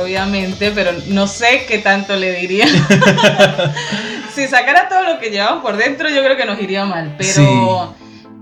[0.00, 2.64] obviamente, pero no sé qué tanto le diría.
[4.34, 7.94] si sacara todo lo que llevamos por dentro, yo creo que nos iría mal, pero,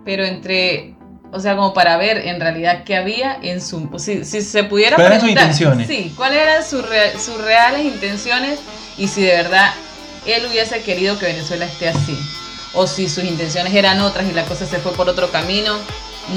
[0.05, 0.95] pero entre
[1.33, 3.91] o sea, como para ver en realidad qué había en su...
[3.99, 5.89] Si, si se pudiera ¿Cuáles eran sus intenciones?
[5.89, 6.85] Sí, cuáles eran sus,
[7.21, 8.61] sus reales intenciones
[8.97, 9.75] y si de verdad
[10.25, 12.17] él hubiese querido que Venezuela esté así.
[12.75, 15.79] O si sus intenciones eran otras y la cosa se fue por otro camino.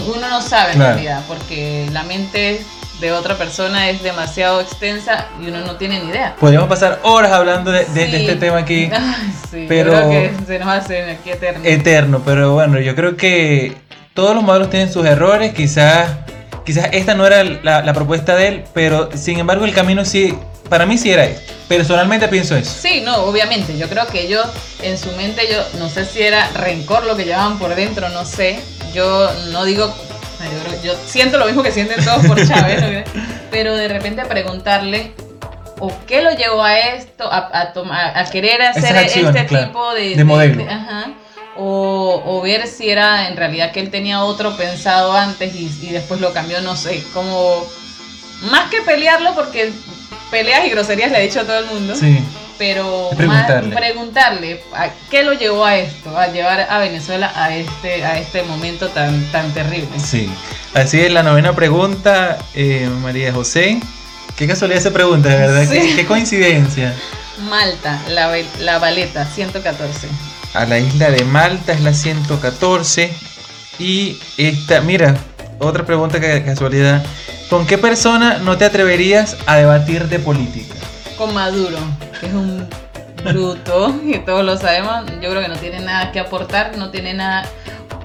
[0.07, 2.65] Uno no sabe en realidad, porque la mente
[2.99, 6.35] de otra persona es demasiado extensa y uno no tiene ni idea.
[6.39, 8.89] Podríamos pasar horas hablando de, este tema aquí.
[9.51, 11.61] sí, pero creo que se nos hace aquí eterno.
[11.65, 13.75] Eterno, pero bueno, yo creo que
[14.13, 16.09] todos los modelos tienen sus errores, quizás,
[16.65, 20.33] quizás esta no era la, propuesta de él, pero sin embargo el camino sí,
[20.69, 21.53] para mí sí era esto.
[21.67, 22.71] Personalmente pienso eso.
[22.79, 23.75] Sí, no, obviamente.
[23.77, 24.45] Yo creo que ellos,
[24.83, 28.23] en su mente, yo no sé si era rencor lo que llevaban por dentro, no
[28.23, 28.59] sé.
[28.93, 29.93] Yo no digo
[30.83, 33.05] yo, siento lo mismo que sienten todos por Chávez,
[33.51, 35.13] pero de repente preguntarle
[35.79, 40.23] o qué lo llevó a esto, a, tomar, a querer hacer este tipo de, de,
[40.23, 40.65] modelo.
[40.69, 41.13] ajá,
[41.57, 46.33] o, ver si era en realidad que él tenía otro pensado antes y, después lo
[46.33, 47.65] cambió, no sé, como
[48.51, 49.71] más que pelearlo porque
[50.31, 51.95] peleas y groserías le ha dicho a todo el mundo.
[51.95, 52.19] Sí.
[52.57, 53.75] Pero preguntarle.
[53.75, 58.43] preguntarle a qué lo llevó a esto, a llevar a Venezuela a este, a este
[58.43, 59.99] momento tan, tan terrible.
[59.99, 60.31] Sí,
[60.73, 63.79] así es la novena pregunta, eh, María José.
[64.37, 66.93] Qué casualidad esa pregunta, de verdad, qué, coincidencia.
[67.49, 70.07] Malta, la, la Valeta, 114
[70.55, 73.13] a la isla de Malta, es la 114.
[73.77, 75.15] Y esta, mira,
[75.59, 77.05] otra pregunta que casualidad.
[77.49, 80.73] ¿Con qué persona no te atreverías a debatir de política?
[81.17, 81.77] Con Maduro,
[82.19, 82.67] que es un
[83.23, 85.05] bruto, que todos lo sabemos.
[85.21, 87.45] Yo creo que no tiene nada que aportar, no tiene nada.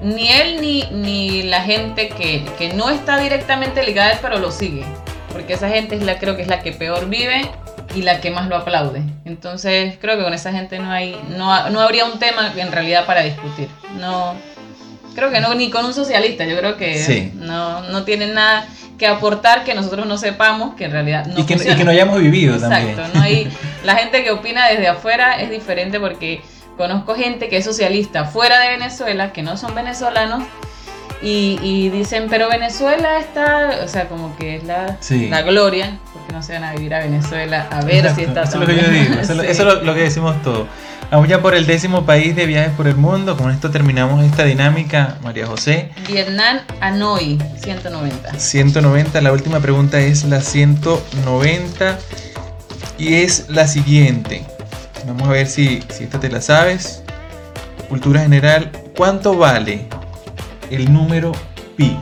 [0.01, 4.39] Ni él ni, ni la gente que, que no está directamente ligada a él, pero
[4.39, 4.83] lo sigue.
[5.31, 7.49] Porque esa gente es la, creo que es la que peor vive
[7.95, 9.03] y la que más lo aplaude.
[9.25, 13.05] Entonces creo que con esa gente no hay, no, no habría un tema en realidad
[13.05, 13.67] para discutir.
[13.99, 14.35] No,
[15.15, 18.65] creo que no, ni con un socialista, yo creo que no, no tienen nada
[19.01, 21.89] que aportar que nosotros no sepamos que en realidad no y que, y que no
[21.89, 23.51] hayamos vivido Exacto, no hay,
[23.83, 26.43] la gente que opina desde afuera es diferente porque
[26.77, 30.43] conozco gente que es socialista fuera de Venezuela, que no son venezolanos,
[31.23, 34.97] y, dicen, pero Venezuela está, o sea, como que es la,
[35.29, 38.53] la gloria, porque no se van a vivir a Venezuela a ver si está Eso
[38.53, 40.67] es lo que yo digo, eso, es lo, que decimos todos.
[41.11, 43.35] Vamos ya por el décimo país de viajes por el mundo.
[43.35, 45.91] Con esto terminamos esta dinámica, María José.
[46.07, 48.39] Vietnam, Hanoi, 190.
[48.39, 51.99] 190, la última pregunta es la 190
[52.97, 54.45] y es la siguiente.
[55.05, 57.03] Vamos a ver si, si esta te la sabes.
[57.89, 59.87] Cultura general, ¿cuánto vale
[60.69, 61.33] el número
[61.75, 61.97] pi?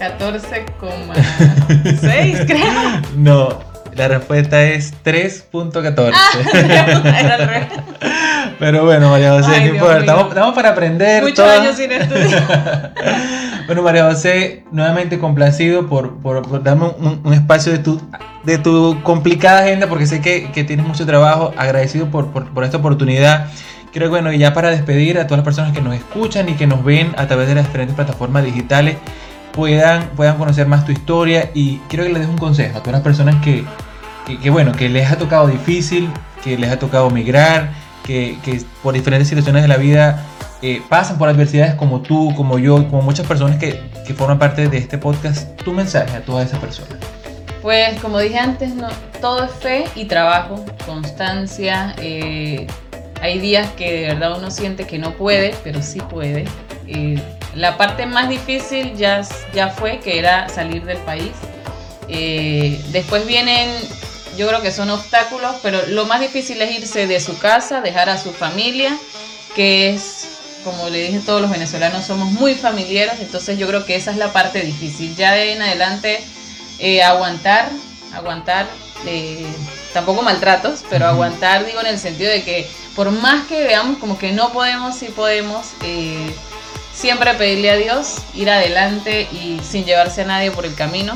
[0.00, 3.02] 14,6 creo.
[3.16, 6.12] No, la respuesta es 3.14.
[6.14, 7.68] Ah,
[8.58, 10.20] Pero bueno, María José, no importa.
[10.28, 11.22] Estamos, para aprender.
[11.22, 12.92] Muchos años sin estudiar.
[13.66, 16.86] bueno, María José, nuevamente complacido por, por, darme
[17.24, 18.00] un, espacio de tu,
[18.44, 21.52] de tu complicada agenda, porque sé que, que tienes mucho trabajo.
[21.56, 23.48] Agradecido por, por, por esta oportunidad.
[23.92, 26.54] Creo que bueno, y ya para despedir a todas las personas que nos escuchan y
[26.54, 28.96] que nos ven a través de las diferentes plataformas digitales,
[29.54, 32.94] puedan, puedan conocer más tu historia y quiero que les des un consejo a todas
[32.94, 33.64] las personas que,
[34.42, 36.10] que, bueno, que les ha tocado difícil,
[36.42, 37.70] que les ha tocado migrar,
[38.04, 40.24] que, que por diferentes situaciones de la vida
[40.60, 44.68] eh, pasan por adversidades como tú, como yo, como muchas personas que, que, forman parte
[44.68, 46.98] de este podcast, tu mensaje a todas esas personas.
[47.62, 48.88] Pues como dije antes, no,
[49.20, 52.66] todo es fe y trabajo, constancia, eh,
[53.22, 56.44] hay días que de verdad uno siente que no puede, pero sí puede.
[56.86, 57.22] Eh,
[57.54, 61.32] la parte más difícil ya, ya fue, que era salir del país.
[62.08, 63.70] Eh, después vienen,
[64.36, 68.08] yo creo que son obstáculos, pero lo más difícil es irse de su casa, dejar
[68.10, 68.96] a su familia,
[69.54, 70.28] que es,
[70.64, 74.16] como le dije, todos los venezolanos somos muy familiares, entonces yo creo que esa es
[74.16, 75.14] la parte difícil.
[75.16, 76.20] Ya de ahí en adelante,
[76.78, 77.70] eh, aguantar,
[78.12, 78.66] aguantar
[79.92, 84.18] tampoco maltratos, pero aguantar, digo, en el sentido de que por más que veamos como
[84.18, 86.34] que no podemos, sí podemos, eh,
[86.94, 91.14] siempre pedirle a Dios, ir adelante y sin llevarse a nadie por el camino.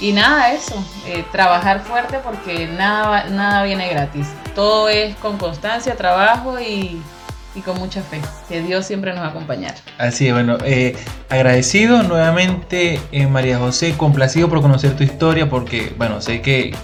[0.00, 0.74] Y nada, eso,
[1.06, 4.26] eh, trabajar fuerte porque nada, nada viene gratis.
[4.54, 7.00] Todo es con constancia, trabajo y
[7.54, 9.74] y con mucha fe, que Dios siempre nos va a acompañar.
[9.98, 10.96] Así es, bueno, eh,
[11.28, 16.74] agradecido nuevamente eh, María José, complacido por conocer tu historia, porque bueno, sé que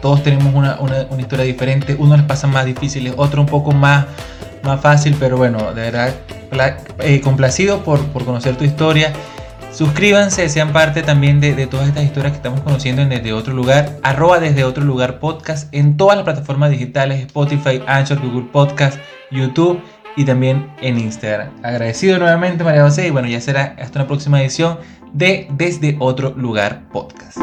[0.00, 3.72] todos tenemos una, una, una, historia diferente, uno les pasa más difíciles, otro un poco
[3.72, 4.06] más,
[4.62, 6.14] más fácil, pero bueno, de verdad,
[7.00, 9.12] eh, complacido por, por conocer tu historia.
[9.74, 13.98] Suscríbanse, sean parte también de, todas estas historias que estamos conociendo en Desde Otro Lugar,
[14.04, 18.98] arroba Desde Otro Lugar Podcast en todas las plataformas digitales, Spotify, Anchor, Google Podcast,
[19.32, 19.80] YouTube
[20.16, 21.48] y también en Instagram.
[21.64, 24.78] Agradecido nuevamente María José y bueno, ya será hasta una próxima edición
[25.12, 27.38] de Desde Otro Lugar Podcast.